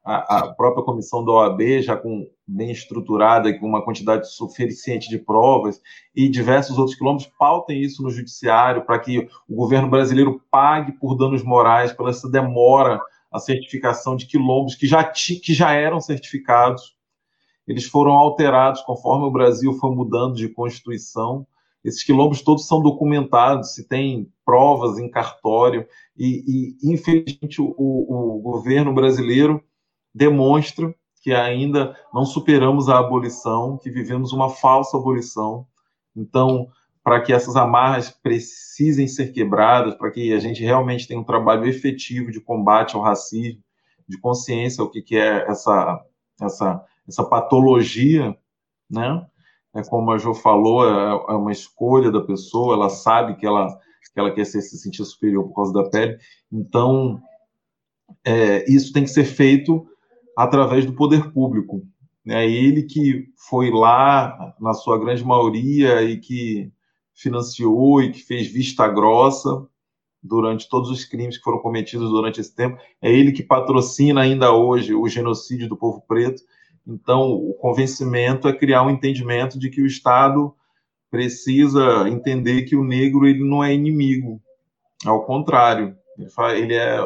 a, 0.04 0.38
a, 0.38 0.54
própria 0.54 0.86
comissão 0.86 1.24
da 1.26 1.34
OAB, 1.34 1.82
já 1.82 1.98
com 1.98 2.30
bem 2.48 2.72
estruturada, 2.72 3.54
com 3.60 3.68
uma 3.68 3.84
quantidade 3.84 4.32
suficiente 4.32 5.10
de 5.10 5.18
provas, 5.18 5.82
e 6.16 6.30
diversos 6.30 6.78
outros 6.78 6.96
quilômetros, 6.96 7.30
pautem 7.38 7.82
isso 7.82 8.02
no 8.02 8.10
judiciário 8.10 8.86
para 8.86 9.00
que 9.00 9.28
o 9.50 9.56
governo 9.56 9.90
brasileiro 9.90 10.42
pague 10.50 10.94
por 10.94 11.16
danos 11.16 11.44
morais, 11.44 11.92
pela 11.92 12.10
essa 12.10 12.30
demora 12.30 13.02
a 13.30 13.40
certificação 13.40 14.16
de 14.16 14.26
quilombos 14.26 14.76
que 14.76 14.88
já, 14.88 15.04
que 15.04 15.54
já 15.54 15.74
eram 15.74 16.00
certificados. 16.00 16.96
Eles 17.68 17.86
foram 17.86 18.14
alterados 18.14 18.82
conforme 18.82 19.26
o 19.26 19.32
Brasil 19.32 19.74
foi 19.74 19.94
mudando 19.94 20.36
de 20.36 20.48
constituição. 20.48 21.46
Esses 21.84 22.02
quilombos 22.02 22.42
todos 22.42 22.66
são 22.66 22.82
documentados, 22.82 23.74
se 23.74 23.86
tem 23.86 24.32
provas 24.48 24.98
em 24.98 25.12
cartório, 25.12 25.86
e, 26.16 26.78
e 26.82 26.94
infelizmente, 26.94 27.62
o, 27.62 27.66
o, 27.78 28.40
governo 28.40 28.94
brasileiro 28.94 29.62
demonstra 30.16 30.96
que 31.22 31.34
ainda 31.34 31.94
não 32.14 32.24
superamos 32.24 32.88
a 32.88 32.98
abolição, 32.98 33.78
que 33.78 33.92
vivemos 33.92 34.32
uma 34.32 34.50
falsa 34.50 34.96
abolição. 34.96 35.68
Então, 36.16 36.70
para 37.04 37.20
que 37.20 37.34
essas 37.34 37.58
amarras 37.58 38.10
precisem 38.10 39.06
ser 39.06 39.34
quebradas, 39.34 39.96
para 39.96 40.10
que 40.12 40.32
a 40.32 40.40
gente 40.40 40.64
realmente 40.64 41.06
tenha 41.06 41.20
um 41.20 41.26
trabalho 41.26 41.66
efetivo 41.66 42.32
de 42.32 42.40
combate 42.40 42.96
ao 42.96 43.02
racismo, 43.02 43.62
de 44.08 44.18
consciência 44.18 44.82
o 44.82 44.90
que, 44.90 45.02
que 45.02 45.18
é 45.18 45.46
essa, 45.46 46.02
essa, 46.42 46.86
essa 47.06 47.24
patologia, 47.26 48.34
né? 48.90 49.28
É 49.76 49.84
como 49.84 50.10
a 50.12 50.18
Jo 50.18 50.34
falou, 50.34 50.88
é, 50.88 51.34
é 51.34 51.36
uma 51.36 51.52
escolha 51.52 52.10
da 52.10 52.22
pessoa, 52.22 52.76
ela 52.76 52.90
sabe 52.90 53.36
que 53.36 53.46
ela 53.46 53.78
que 54.18 54.22
ela 54.22 54.34
quer 54.34 54.46
se 54.46 54.60
sentir 54.64 55.06
superior 55.06 55.44
por 55.44 55.54
causa 55.54 55.72
da 55.72 55.88
pele. 55.88 56.18
Então, 56.52 57.22
é, 58.26 58.66
isso 58.68 58.92
tem 58.92 59.04
que 59.04 59.12
ser 59.12 59.26
feito 59.26 59.86
através 60.36 60.88
do 60.88 60.94
poder 60.94 61.32
público. 61.32 61.86
É 62.28 62.50
ele 62.50 62.82
que 62.82 63.28
foi 63.48 63.70
lá, 63.70 64.56
na 64.60 64.74
sua 64.74 64.98
grande 64.98 65.24
maioria, 65.24 66.02
e 66.02 66.18
que 66.18 66.72
financiou 67.14 68.02
e 68.02 68.12
que 68.12 68.24
fez 68.24 68.48
vista 68.48 68.88
grossa 68.88 69.68
durante 70.24 70.68
todos 70.68 70.90
os 70.90 71.06
crimes 71.06 71.38
que 71.38 71.44
foram 71.44 71.60
cometidos 71.60 72.10
durante 72.10 72.42
esse 72.42 72.56
tempo. 72.56 72.76
É 73.00 73.14
ele 73.14 73.32
que 73.32 73.44
patrocina 73.44 74.22
ainda 74.22 74.52
hoje 74.52 74.96
o 74.96 75.08
genocídio 75.08 75.70
do 75.70 75.78
povo 75.78 76.04
preto. 76.08 76.42
Então, 76.88 77.34
o 77.34 77.54
convencimento 77.54 78.48
é 78.48 78.54
criar 78.54 78.82
um 78.82 78.90
entendimento 78.90 79.60
de 79.60 79.70
que 79.70 79.80
o 79.80 79.86
Estado 79.86 80.56
precisa 81.10 82.08
entender 82.10 82.64
que 82.64 82.76
o 82.76 82.84
negro 82.84 83.26
ele 83.26 83.44
não 83.44 83.64
é 83.64 83.74
inimigo, 83.74 84.42
ao 85.06 85.26
contrário, 85.26 85.96
ele, 86.56 86.74
é 86.74 87.00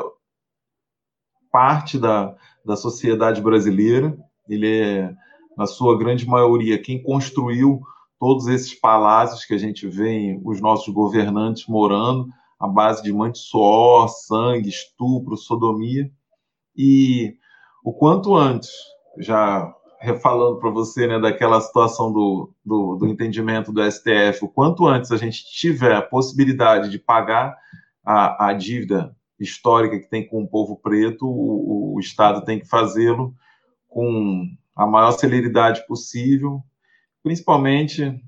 parte 1.52 1.99
da, 1.99 2.36
da 2.66 2.76
sociedade 2.76 3.41
brasileira, 3.41 4.18
ele 4.47 4.82
é, 4.82 5.14
na 5.58 5.66
sua 5.66 5.97
grande 5.97 6.26
maioria, 6.26 6.82
quem 6.82 7.02
construiu 7.04 7.82
todos 8.18 8.47
esses 8.47 8.74
palácios 8.74 9.45
que 9.45 9.54
a 9.54 9.58
gente 9.58 9.88
vê 9.88 10.39
os 10.43 10.62
nossos 10.62 10.93
governantes 10.93 11.68
morando, 11.68 12.28
à 12.60 12.68
base 12.68 13.02
de 13.04 13.12
manto 13.12 13.39
suor, 13.39 14.08
sangue, 14.08 14.70
estupro, 14.70 15.36
sodomia, 15.36 16.10
e 16.76 17.36
o 17.84 17.91
quanto 17.91 18.36
antes, 18.36 18.70
já 19.18 19.74
refalando 20.02 20.60
para 20.60 20.72
você, 20.72 21.06
né, 21.06 21.20
daquela 21.20 21.62
situação 21.62 22.12
do, 22.12 22.52
do, 22.66 22.95
do, 22.95 23.08
entendimento 23.08 23.72
do 23.72 23.84
STF, 23.89 24.43
o 24.43 24.49
quanto 24.49 24.88
antes 24.88 25.12
a 25.12 25.18
gente 25.18 25.45
tiver 25.45 25.95
a 25.95 26.02
possibilidade 26.02 26.89
de 26.89 26.97
pagar 26.97 27.56
a, 28.04 28.47
a 28.47 28.54
dívida 28.54 29.16
histórica 29.39 29.99
que 29.99 30.10
tem 30.10 30.28
com 30.28 30.41
o 30.41 30.47
povo 30.47 30.76
preto, 30.76 31.28
o, 31.28 31.95
o 31.95 31.99
Estado 31.99 32.43
tem 32.43 32.60
que 32.60 32.68
fazê-lo 32.68 33.34
com 33.88 34.47
a 34.76 34.88
maior 34.88 35.12
celeridade 35.12 35.86
possível, 35.86 36.64
principalmente 37.22 38.20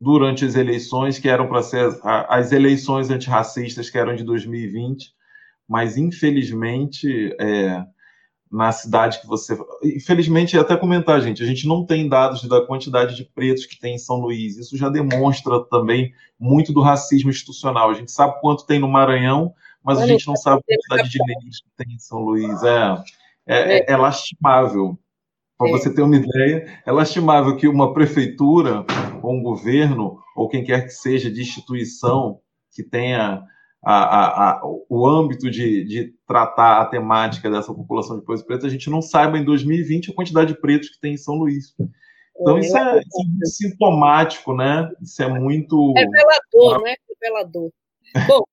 durante 0.00 0.44
as 0.44 0.54
eleições 0.54 1.18
que 1.18 1.28
eram 1.28 1.48
para 1.48 1.62
ser 1.62 1.98
as 2.28 2.52
eleições 2.52 3.10
antirracistas 3.10 3.90
que 3.90 3.98
eram 3.98 4.14
de 4.14 4.22
2020, 4.22 5.12
mas 5.68 5.96
infelizmente 5.96 7.34
é, 7.40 7.84
na 8.52 8.70
cidade 8.70 9.18
que 9.18 9.26
você. 9.26 9.56
Infelizmente, 9.82 10.58
até 10.58 10.76
comentar, 10.76 11.22
gente, 11.22 11.42
a 11.42 11.46
gente 11.46 11.66
não 11.66 11.86
tem 11.86 12.06
dados 12.06 12.46
da 12.46 12.60
quantidade 12.60 13.16
de 13.16 13.24
pretos 13.24 13.64
que 13.64 13.80
tem 13.80 13.94
em 13.94 13.98
São 13.98 14.16
Luís. 14.16 14.58
Isso 14.58 14.76
já 14.76 14.90
demonstra 14.90 15.64
também 15.70 16.12
muito 16.38 16.70
do 16.70 16.82
racismo 16.82 17.30
institucional. 17.30 17.88
A 17.88 17.94
gente 17.94 18.12
sabe 18.12 18.38
quanto 18.42 18.66
tem 18.66 18.78
no 18.78 18.88
Maranhão, 18.88 19.54
mas 19.82 19.98
a 19.98 20.06
gente 20.06 20.26
não 20.26 20.36
sabe 20.36 20.60
a 20.60 20.74
quantidade 20.74 21.08
de 21.08 21.18
negros 21.26 21.62
que 21.62 21.84
tem 21.84 21.94
em 21.94 21.98
São 21.98 22.18
Luís. 22.18 22.62
É, 22.62 23.02
é, 23.46 23.78
é, 23.78 23.92
é 23.92 23.96
lastimável. 23.96 24.98
Para 25.56 25.70
é. 25.70 25.72
você 25.72 25.94
ter 25.94 26.02
uma 26.02 26.16
ideia, 26.16 26.82
é 26.84 26.92
lastimável 26.92 27.56
que 27.56 27.66
uma 27.66 27.94
prefeitura, 27.94 28.84
ou 29.22 29.32
um 29.32 29.42
governo, 29.42 30.18
ou 30.36 30.46
quem 30.46 30.62
quer 30.62 30.84
que 30.84 30.90
seja 30.90 31.30
de 31.30 31.40
instituição 31.40 32.38
que 32.70 32.82
tenha 32.82 33.42
a, 33.84 34.50
a, 34.50 34.62
o 34.88 35.06
âmbito 35.06 35.50
de, 35.50 35.84
de, 35.84 36.14
tratar 36.26 36.80
a 36.80 36.86
temática 36.86 37.50
dessa 37.50 37.74
população 37.74 38.18
de 38.18 38.24
pretos 38.24 38.44
pretos, 38.44 38.66
a 38.66 38.70
gente 38.70 38.88
não 38.88 39.02
saiba 39.02 39.36
em 39.36 39.44
2020 39.44 40.10
a 40.10 40.14
quantidade 40.14 40.52
de 40.52 40.60
pretos 40.60 40.90
que 40.90 41.00
tem 41.00 41.14
em 41.14 41.18
São 41.18 41.34
Luís. 41.34 41.74
Então, 42.40 42.58
isso 42.58 42.76
é, 42.76 43.00
isso 43.00 43.20
é 43.42 43.46
sintomático, 43.46 44.54
né? 44.54 44.90
Isso 45.02 45.22
é 45.22 45.28
muito. 45.28 45.92
Revelador, 45.94 46.82
né? 46.82 46.94
Revelador. 47.08 47.70
Bom, 48.26 48.44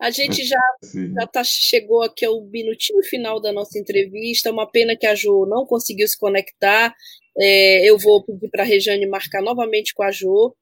a 0.00 0.10
gente 0.10 0.44
já, 0.44 0.60
já 0.82 1.26
tá, 1.26 1.42
chegou 1.44 2.02
aqui 2.02 2.24
ao 2.24 2.44
minutinho 2.44 3.02
final 3.04 3.40
da 3.40 3.52
nossa 3.52 3.78
entrevista. 3.78 4.50
Uma 4.50 4.70
pena 4.70 4.96
que 4.96 5.06
a 5.06 5.14
Jo 5.14 5.46
não 5.46 5.64
conseguiu 5.64 6.06
se 6.06 6.18
conectar. 6.18 6.94
É, 7.38 7.88
eu 7.88 7.98
vou 7.98 8.24
pedir 8.24 8.48
para 8.50 8.62
a 8.62 8.66
Rejane 8.66 9.06
marcar 9.06 9.40
novamente 9.40 9.94
com 9.94 10.02
a 10.02 10.10
Jo. 10.10 10.54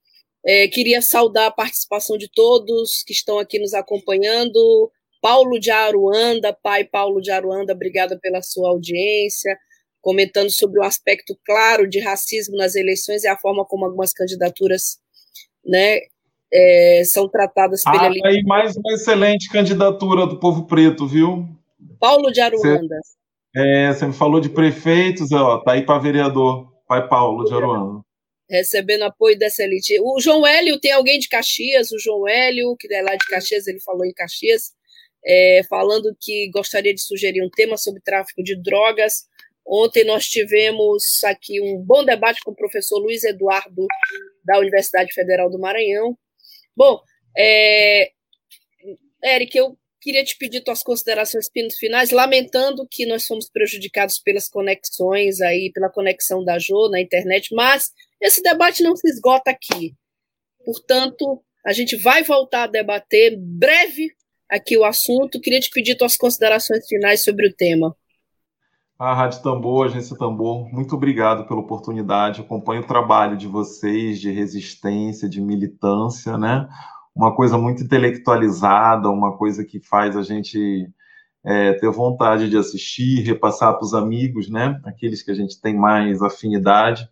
É, 0.44 0.66
queria 0.66 1.00
saudar 1.00 1.46
a 1.46 1.52
participação 1.52 2.18
de 2.18 2.28
todos 2.28 3.04
que 3.06 3.12
estão 3.12 3.38
aqui 3.38 3.58
nos 3.58 3.74
acompanhando. 3.74 4.90
Paulo 5.20 5.58
de 5.60 5.70
Aruanda, 5.70 6.52
pai 6.52 6.84
Paulo 6.84 7.20
de 7.20 7.30
Aruanda, 7.30 7.72
obrigada 7.72 8.18
pela 8.20 8.42
sua 8.42 8.70
audiência, 8.70 9.56
comentando 10.00 10.50
sobre 10.50 10.80
o 10.80 10.82
aspecto 10.82 11.38
claro 11.46 11.88
de 11.88 12.00
racismo 12.00 12.56
nas 12.56 12.74
eleições 12.74 13.22
e 13.22 13.28
a 13.28 13.38
forma 13.38 13.64
como 13.64 13.84
algumas 13.84 14.12
candidaturas 14.12 14.98
né, 15.64 16.00
é, 16.52 17.02
são 17.04 17.28
tratadas 17.28 17.84
pela 17.84 18.08
ah, 18.08 18.10
aí 18.24 18.42
mais 18.42 18.76
uma 18.76 18.94
excelente 18.94 19.48
candidatura 19.48 20.26
do 20.26 20.40
povo 20.40 20.66
preto, 20.66 21.06
viu? 21.06 21.48
Paulo 22.00 22.32
de 22.32 22.40
Aruanda. 22.40 22.96
Você, 23.00 23.60
é, 23.60 23.92
você 23.92 24.06
me 24.06 24.12
falou 24.12 24.40
de 24.40 24.48
prefeitos, 24.48 25.30
ó, 25.30 25.58
tá 25.58 25.74
aí 25.74 25.86
para 25.86 26.00
vereador, 26.00 26.66
pai 26.88 27.06
Paulo 27.06 27.44
de 27.44 27.54
Aruanda 27.54 28.02
recebendo 28.52 29.02
apoio 29.02 29.38
dessa 29.38 29.64
elite. 29.64 29.98
O 30.00 30.20
João 30.20 30.46
Hélio, 30.46 30.78
tem 30.78 30.92
alguém 30.92 31.18
de 31.18 31.28
Caxias, 31.28 31.90
o 31.90 31.98
João 31.98 32.28
Hélio, 32.28 32.76
que 32.78 32.92
é 32.92 33.00
lá 33.00 33.16
de 33.16 33.26
Caxias, 33.26 33.66
ele 33.66 33.80
falou 33.80 34.04
em 34.04 34.12
Caxias, 34.12 34.72
é, 35.24 35.62
falando 35.68 36.14
que 36.20 36.50
gostaria 36.52 36.94
de 36.94 37.00
sugerir 37.00 37.42
um 37.42 37.50
tema 37.50 37.78
sobre 37.78 38.02
tráfico 38.02 38.42
de 38.42 38.60
drogas. 38.62 39.24
Ontem 39.66 40.04
nós 40.04 40.26
tivemos 40.26 41.24
aqui 41.24 41.62
um 41.62 41.82
bom 41.82 42.04
debate 42.04 42.40
com 42.44 42.50
o 42.50 42.56
professor 42.56 42.98
Luiz 42.98 43.24
Eduardo, 43.24 43.86
da 44.44 44.58
Universidade 44.58 45.12
Federal 45.14 45.48
do 45.48 45.58
Maranhão. 45.58 46.16
Bom, 46.76 47.00
é, 47.38 48.10
Eric, 49.24 49.56
eu 49.56 49.78
queria 49.98 50.24
te 50.24 50.36
pedir 50.36 50.62
tuas 50.62 50.82
considerações 50.82 51.48
finais, 51.78 52.10
lamentando 52.10 52.86
que 52.90 53.06
nós 53.06 53.24
fomos 53.24 53.48
prejudicados 53.48 54.18
pelas 54.18 54.48
conexões 54.48 55.40
aí, 55.40 55.70
pela 55.72 55.88
conexão 55.88 56.44
da 56.44 56.58
Jo 56.58 56.90
na 56.90 57.00
internet, 57.00 57.54
mas 57.54 57.92
esse 58.22 58.40
debate 58.40 58.82
não 58.82 58.96
se 58.96 59.08
esgota 59.08 59.50
aqui. 59.50 59.94
Portanto, 60.64 61.42
a 61.66 61.72
gente 61.72 61.96
vai 61.96 62.22
voltar 62.22 62.64
a 62.64 62.68
debater 62.68 63.36
breve 63.38 64.12
aqui 64.48 64.78
o 64.78 64.84
assunto. 64.84 65.40
Queria 65.40 65.60
te 65.60 65.70
pedir 65.70 65.96
tuas 65.96 66.16
considerações 66.16 66.86
finais 66.86 67.24
sobre 67.24 67.48
o 67.48 67.54
tema. 67.54 67.96
A 68.98 69.14
Rádio 69.14 69.42
Tambor, 69.42 69.86
Agência 69.86 70.16
Tambor, 70.16 70.72
muito 70.72 70.94
obrigado 70.94 71.48
pela 71.48 71.58
oportunidade. 71.58 72.40
Acompanho 72.40 72.82
o 72.82 72.86
trabalho 72.86 73.36
de 73.36 73.48
vocês 73.48 74.20
de 74.20 74.30
resistência, 74.30 75.28
de 75.28 75.40
militância, 75.40 76.38
né? 76.38 76.68
Uma 77.12 77.34
coisa 77.34 77.58
muito 77.58 77.82
intelectualizada, 77.82 79.10
uma 79.10 79.36
coisa 79.36 79.64
que 79.64 79.80
faz 79.80 80.16
a 80.16 80.22
gente 80.22 80.88
é, 81.44 81.72
ter 81.72 81.90
vontade 81.90 82.48
de 82.48 82.56
assistir, 82.56 83.22
repassar 83.22 83.74
para 83.74 83.84
os 83.84 83.92
amigos, 83.92 84.48
né? 84.48 84.80
Aqueles 84.84 85.20
que 85.22 85.32
a 85.32 85.34
gente 85.34 85.60
tem 85.60 85.76
mais 85.76 86.22
afinidade. 86.22 87.08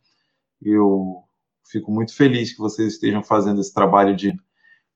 Eu 0.63 1.25
fico 1.71 1.91
muito 1.91 2.15
feliz 2.15 2.53
que 2.53 2.59
vocês 2.59 2.95
estejam 2.95 3.23
fazendo 3.23 3.61
esse 3.61 3.73
trabalho 3.73 4.15
de, 4.15 4.35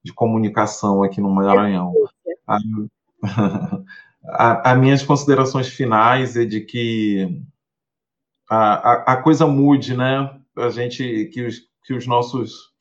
de 0.04 0.12
comunicação 0.12 1.02
aqui 1.02 1.20
no 1.20 1.30
Maranhão. 1.30 1.92
A, 2.46 2.58
a, 4.24 4.72
a, 4.72 4.74
minhas 4.74 5.02
considerações 5.02 5.68
finais 5.68 6.36
é 6.36 6.44
de 6.44 6.60
que 6.60 7.42
a, 8.50 8.74
a, 8.74 9.12
a, 9.12 9.22
coisa 9.22 9.46
mude, 9.46 9.96
né? 9.96 10.40
A 10.56 10.68
gente 10.68 11.26
que 11.32 11.46
os, 11.46 11.60
que 11.84 11.94
os 11.94 12.06
nossos 12.06 12.72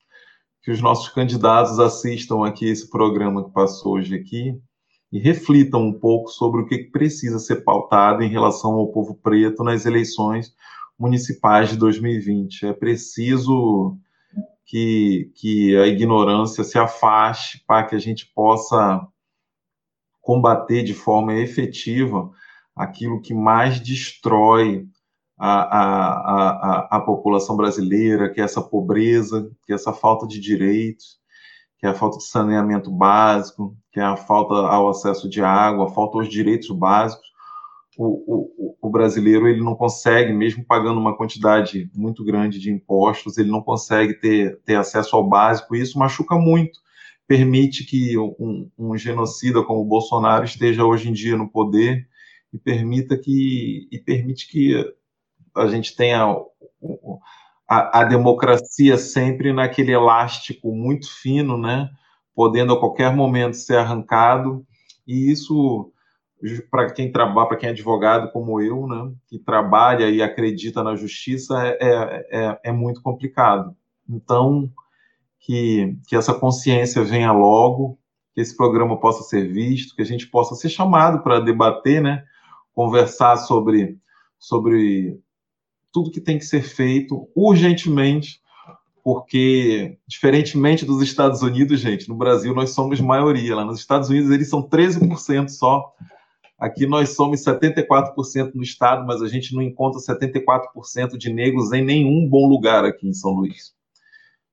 que 0.61 0.71
os 0.71 0.81
nossos 0.81 1.09
candidatos 1.09 1.77
assistam 1.77 2.45
aqui 2.45 2.65
esse 2.65 2.89
programa 2.89 3.43
que 3.43 3.51
passou 3.51 3.95
hoje 3.95 4.15
aqui 4.15 4.57
e 5.11 5.19
reflitam 5.19 5.81
um 5.81 5.99
pouco 5.99 6.29
sobre 6.29 6.61
o 6.61 6.65
que 6.65 6.86
precisa 6.86 7.38
ser 7.38 7.63
pautado 7.65 8.23
em 8.23 8.29
relação 8.29 8.71
ao 8.71 8.91
povo 8.91 9.13
preto 9.21 9.61
nas 9.61 9.86
eleições 9.86 10.53
municipais 10.97 11.69
de 11.69 11.77
2020. 11.77 12.67
É 12.67 12.73
preciso 12.73 13.97
que, 14.65 15.31
que 15.35 15.75
a 15.77 15.87
ignorância 15.87 16.63
se 16.63 16.77
afaste 16.77 17.63
para 17.67 17.85
que 17.85 17.95
a 17.95 17.99
gente 17.99 18.31
possa 18.33 19.05
combater 20.21 20.83
de 20.83 20.93
forma 20.93 21.33
efetiva 21.35 22.31
aquilo 22.75 23.21
que 23.21 23.33
mais 23.33 23.79
destrói 23.79 24.87
a, 25.37 25.61
a, 25.61 26.13
a, 26.21 26.97
a, 26.97 27.01
população 27.01 27.57
brasileira, 27.57 28.31
que 28.31 28.39
é 28.39 28.43
essa 28.43 28.61
pobreza, 28.61 29.51
que 29.65 29.73
é 29.73 29.75
essa 29.75 29.91
falta 29.91 30.25
de 30.25 30.39
direitos, 30.39 31.19
que 31.77 31.85
é 31.85 31.89
a 31.89 31.93
falta 31.93 32.17
de 32.17 32.23
saneamento 32.23 32.89
básico, 32.89 33.75
que 33.91 33.99
é 33.99 34.03
a 34.03 34.15
falta 34.15 34.53
ao 34.53 34.89
acesso 34.89 35.29
de 35.29 35.43
água, 35.43 35.85
a 35.85 35.91
falta 35.91 36.17
aos 36.17 36.29
direitos 36.29 36.69
básicos 36.69 37.32
o, 37.97 38.05
o, 38.05 38.77
o, 38.81 38.89
brasileiro 38.89 39.47
ele 39.47 39.61
não 39.61 39.75
consegue, 39.75 40.33
mesmo 40.33 40.65
pagando 40.65 40.99
uma 40.99 41.15
quantidade 41.15 41.89
muito 41.93 42.23
grande 42.23 42.59
de 42.59 42.71
impostos, 42.71 43.37
ele 43.37 43.51
não 43.51 43.61
consegue 43.61 44.13
ter, 44.15 44.59
ter 44.65 44.75
acesso 44.75 45.15
ao 45.15 45.27
básico, 45.27 45.75
e 45.75 45.81
isso 45.81 45.99
machuca 45.99 46.35
muito. 46.35 46.79
Permite 47.27 47.85
que 47.85 48.17
um, 48.17 48.69
um 48.77 48.97
genocida 48.97 49.63
como 49.63 49.81
o 49.81 49.85
Bolsonaro 49.85 50.43
esteja 50.45 50.83
hoje 50.83 51.09
em 51.09 51.13
dia 51.13 51.37
no 51.37 51.49
poder 51.49 52.07
e 52.51 52.57
permita 52.57 53.17
que 53.17 53.87
e 53.91 53.97
permite 53.99 54.49
que 54.49 54.75
a 55.55 55.67
gente 55.67 55.95
tenha 55.95 56.35
a, 57.67 58.01
a 58.01 58.03
democracia 58.03 58.97
sempre 58.97 59.53
naquele 59.53 59.91
elástico 59.91 60.75
muito 60.75 61.09
fino, 61.09 61.57
né? 61.57 61.89
Podendo 62.35 62.73
a 62.73 62.79
qualquer 62.79 63.15
momento 63.15 63.55
ser 63.55 63.77
arrancado, 63.77 64.65
e 65.07 65.31
isso 65.31 65.91
para 66.69 66.91
quem 66.91 67.11
trabalha, 67.11 67.47
para 67.47 67.57
quem 67.57 67.69
é 67.69 67.71
advogado 67.71 68.31
como 68.31 68.59
eu, 68.59 68.87
né, 68.87 69.11
que 69.27 69.39
trabalha 69.39 70.09
e 70.09 70.21
acredita 70.21 70.83
na 70.83 70.95
justiça, 70.95 71.55
é, 71.65 71.77
é, 71.79 72.27
é, 72.31 72.59
é 72.65 72.71
muito 72.71 73.01
complicado. 73.01 73.75
Então, 74.09 74.69
que, 75.39 75.97
que 76.07 76.15
essa 76.15 76.33
consciência 76.33 77.03
venha 77.03 77.31
logo, 77.31 77.97
que 78.33 78.41
esse 78.41 78.55
programa 78.55 78.99
possa 78.99 79.23
ser 79.23 79.47
visto, 79.51 79.95
que 79.95 80.01
a 80.01 80.05
gente 80.05 80.27
possa 80.27 80.55
ser 80.55 80.69
chamado 80.69 81.23
para 81.23 81.39
debater, 81.39 82.01
né, 82.01 82.23
conversar 82.73 83.37
sobre, 83.37 83.97
sobre 84.37 85.19
tudo 85.91 86.11
que 86.11 86.19
tem 86.19 86.37
que 86.37 86.45
ser 86.45 86.63
feito 86.63 87.29
urgentemente, 87.35 88.41
porque, 89.03 89.97
diferentemente 90.07 90.85
dos 90.85 91.01
Estados 91.01 91.41
Unidos, 91.41 91.79
gente, 91.79 92.07
no 92.07 92.15
Brasil 92.15 92.53
nós 92.53 92.71
somos 92.71 92.99
maioria, 92.99 93.55
lá 93.55 93.65
nos 93.65 93.79
Estados 93.79 94.09
Unidos 94.09 94.31
eles 94.31 94.49
são 94.49 94.61
13% 94.61 95.49
só 95.49 95.93
Aqui 96.57 96.85
nós 96.85 97.15
somos 97.15 97.43
74% 97.43 98.53
no 98.53 98.63
estado, 98.63 99.05
mas 99.05 99.21
a 99.21 99.27
gente 99.27 99.53
não 99.53 99.61
encontra 99.61 99.99
74% 99.99 101.17
de 101.17 101.33
negros 101.33 101.71
em 101.73 101.83
nenhum 101.83 102.27
bom 102.27 102.47
lugar 102.47 102.85
aqui 102.85 103.07
em 103.07 103.13
São 103.13 103.31
Luís. 103.31 103.73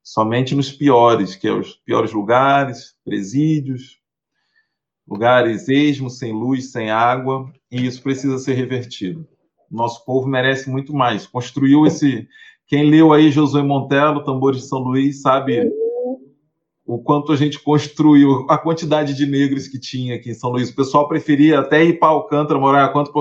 Somente 0.03 0.55
nos 0.55 0.73
piores, 0.73 1.37
que 1.37 1.47
é 1.47 1.53
os 1.53 1.77
piores 1.77 2.13
lugares, 2.13 2.97
presídios, 3.05 3.99
lugares 5.07 5.69
esmos, 5.69 6.19
sem 6.19 6.33
luz, 6.33 6.73
sem 6.73 6.91
água, 6.91 7.53
e 7.71 7.87
isso 7.87 8.03
precisa 8.03 8.39
ser 8.39 8.55
revertido. 8.55 9.27
Nosso 9.71 10.05
povo 10.05 10.27
merece 10.27 10.69
muito 10.69 10.93
mais. 10.93 11.27
Construiu 11.27 11.87
esse. 11.87 12.27
Quem 12.67 12.91
leu 12.91 13.13
aí 13.13 13.31
Josué 13.31 13.63
Montelo, 13.63 14.25
Tambores 14.25 14.63
de 14.63 14.69
São 14.69 14.81
Luís, 14.81 15.21
sabe 15.23 15.71
o 16.85 16.99
quanto 17.03 17.33
a 17.33 17.37
gente 17.37 17.59
construiu, 17.61 18.47
a 18.49 18.59
quantidade 18.59 19.15
de 19.15 19.27
negros 19.27 19.69
que 19.69 19.79
tinha 19.79 20.17
aqui 20.17 20.31
em 20.31 20.35
São 20.35 20.51
Luís. 20.51 20.71
O 20.71 20.77
pessoal 20.77 21.07
preferia 21.07 21.61
até 21.61 21.85
ir 21.85 21.99
para 21.99 22.09
Alcântara 22.09 22.59
morar, 22.59 22.93
quanto, 22.93 23.13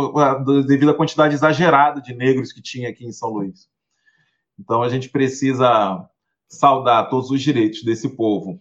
devido 0.64 0.89
à 0.89 0.93
quantidade 0.93 1.36
exagerada 1.36 2.01
de 2.01 2.14
negros 2.14 2.51
que 2.51 2.62
tinha 2.62 2.89
aqui 2.89 3.05
em 3.05 3.12
São 3.12 3.30
Luís. 3.30 3.68
Então 4.60 4.82
a 4.82 4.89
gente 4.89 5.10
precisa 5.10 6.03
saudar 6.47 7.10
todos 7.10 7.30
os 7.30 7.41
direitos 7.41 7.84
desse 7.84 8.10
povo. 8.16 8.60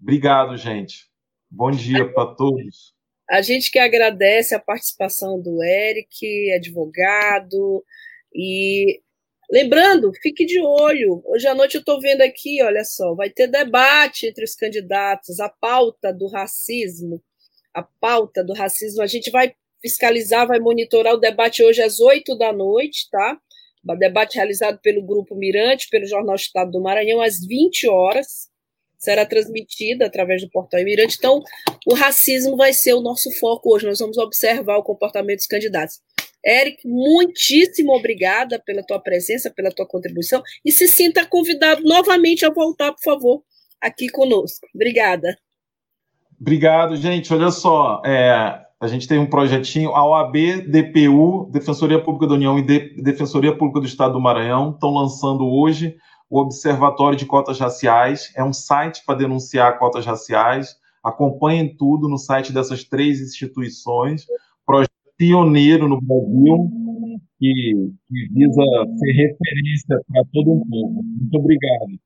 Obrigado, 0.00 0.56
gente. 0.56 1.06
Bom 1.50 1.70
dia 1.70 2.10
para 2.12 2.34
todos. 2.34 2.94
A 3.28 3.42
gente 3.42 3.70
que 3.70 3.78
agradece 3.78 4.54
a 4.54 4.60
participação 4.60 5.40
do 5.40 5.62
Eric, 5.62 6.52
advogado, 6.52 7.84
e 8.32 9.00
lembrando, 9.50 10.12
fique 10.22 10.44
de 10.44 10.60
olho. 10.60 11.22
Hoje 11.26 11.46
à 11.46 11.54
noite 11.54 11.76
eu 11.76 11.80
estou 11.80 12.00
vendo 12.00 12.22
aqui, 12.22 12.62
olha 12.62 12.84
só, 12.84 13.14
vai 13.14 13.30
ter 13.30 13.46
debate 13.46 14.26
entre 14.26 14.44
os 14.44 14.54
candidatos, 14.54 15.40
a 15.40 15.48
pauta 15.48 16.12
do 16.12 16.28
racismo, 16.28 17.22
a 17.72 17.82
pauta 17.82 18.42
do 18.44 18.52
racismo. 18.52 19.02
A 19.02 19.06
gente 19.06 19.30
vai 19.30 19.54
fiscalizar, 19.80 20.46
vai 20.46 20.58
monitorar 20.58 21.14
o 21.14 21.20
debate 21.20 21.62
hoje 21.62 21.82
às 21.82 22.00
oito 22.00 22.36
da 22.36 22.52
noite, 22.52 23.08
tá? 23.10 23.38
O 23.88 23.94
debate 23.94 24.34
realizado 24.34 24.80
pelo 24.80 25.04
Grupo 25.04 25.36
Mirante, 25.36 25.88
pelo 25.88 26.06
Jornal 26.06 26.34
Estado 26.34 26.72
do 26.72 26.82
Maranhão, 26.82 27.20
às 27.20 27.38
20 27.38 27.88
horas 27.88 28.50
será 28.98 29.24
transmitida 29.24 30.06
através 30.06 30.42
do 30.42 30.50
portal 30.50 30.80
Imirante. 30.80 31.16
Então, 31.18 31.42
o 31.86 31.94
racismo 31.94 32.56
vai 32.56 32.72
ser 32.72 32.94
o 32.94 33.00
nosso 33.00 33.30
foco 33.38 33.72
hoje. 33.72 33.86
Nós 33.86 34.00
vamos 34.00 34.18
observar 34.18 34.78
o 34.78 34.82
comportamento 34.82 35.38
dos 35.38 35.46
candidatos. 35.46 36.00
Eric, 36.44 36.86
muitíssimo 36.86 37.92
obrigada 37.92 38.60
pela 38.64 38.82
tua 38.82 39.00
presença, 39.00 39.50
pela 39.50 39.70
tua 39.70 39.86
contribuição 39.86 40.42
e 40.64 40.70
se 40.70 40.86
sinta 40.86 41.26
convidado 41.26 41.82
novamente 41.82 42.44
a 42.44 42.50
voltar, 42.50 42.92
por 42.92 43.02
favor, 43.02 43.42
aqui 43.80 44.08
conosco. 44.08 44.66
Obrigada. 44.74 45.36
Obrigado, 46.40 46.96
gente. 46.96 47.32
Olha 47.32 47.50
só, 47.50 48.02
é, 48.04 48.66
a 48.78 48.86
gente 48.86 49.08
tem 49.08 49.18
um 49.18 49.26
projetinho, 49.26 49.90
a 49.90 50.06
OAB, 50.06 50.62
DPU, 50.68 51.48
Defensoria 51.50 52.02
Pública 52.02 52.26
da 52.26 52.34
União 52.34 52.58
e 52.58 52.62
Defensoria 53.02 53.56
Pública 53.56 53.80
do 53.80 53.86
Estado 53.86 54.12
do 54.12 54.20
Maranhão 54.20 54.70
estão 54.70 54.92
lançando 54.92 55.46
hoje 55.46 55.96
o 56.28 56.40
Observatório 56.40 57.16
de 57.16 57.24
Cotas 57.24 57.58
Raciais. 57.58 58.32
É 58.36 58.44
um 58.44 58.52
site 58.52 59.02
para 59.06 59.18
denunciar 59.18 59.78
cotas 59.78 60.04
raciais. 60.04 60.76
Acompanhem 61.02 61.74
tudo 61.74 62.08
no 62.08 62.18
site 62.18 62.52
dessas 62.52 62.84
três 62.84 63.20
instituições. 63.20 64.26
Projeto 64.66 64.90
pioneiro 65.16 65.88
no 65.88 66.00
Brasil 66.00 66.70
que, 67.38 67.52
que 68.08 68.28
visa 68.32 68.62
ser 68.98 69.12
referência 69.12 70.00
para 70.08 70.22
todo 70.32 70.52
um 70.52 70.60
povo. 70.68 71.02
Muito 71.02 71.38
obrigado. 71.38 72.00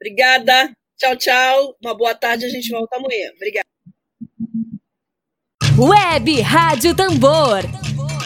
Obrigada. 0.00 0.72
Tchau, 0.98 1.16
tchau. 1.16 1.76
Uma 1.82 1.96
boa 1.96 2.14
tarde. 2.14 2.44
A 2.44 2.48
gente 2.48 2.70
volta 2.70 2.96
amanhã. 2.96 3.30
Obrigada. 3.36 3.66
Web 5.78 6.40
Rádio 6.40 6.94
Tambor. 6.94 7.60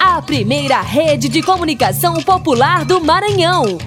A 0.01 0.20
primeira 0.20 0.80
rede 0.80 1.28
de 1.28 1.43
comunicação 1.43 2.14
popular 2.22 2.84
do 2.84 3.01
Maranhão. 3.01 3.78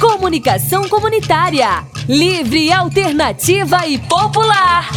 Comunicação 0.00 0.88
comunitária, 0.88 1.66
livre, 2.06 2.70
alternativa 2.70 3.86
e 3.86 3.98
popular. 3.98 4.90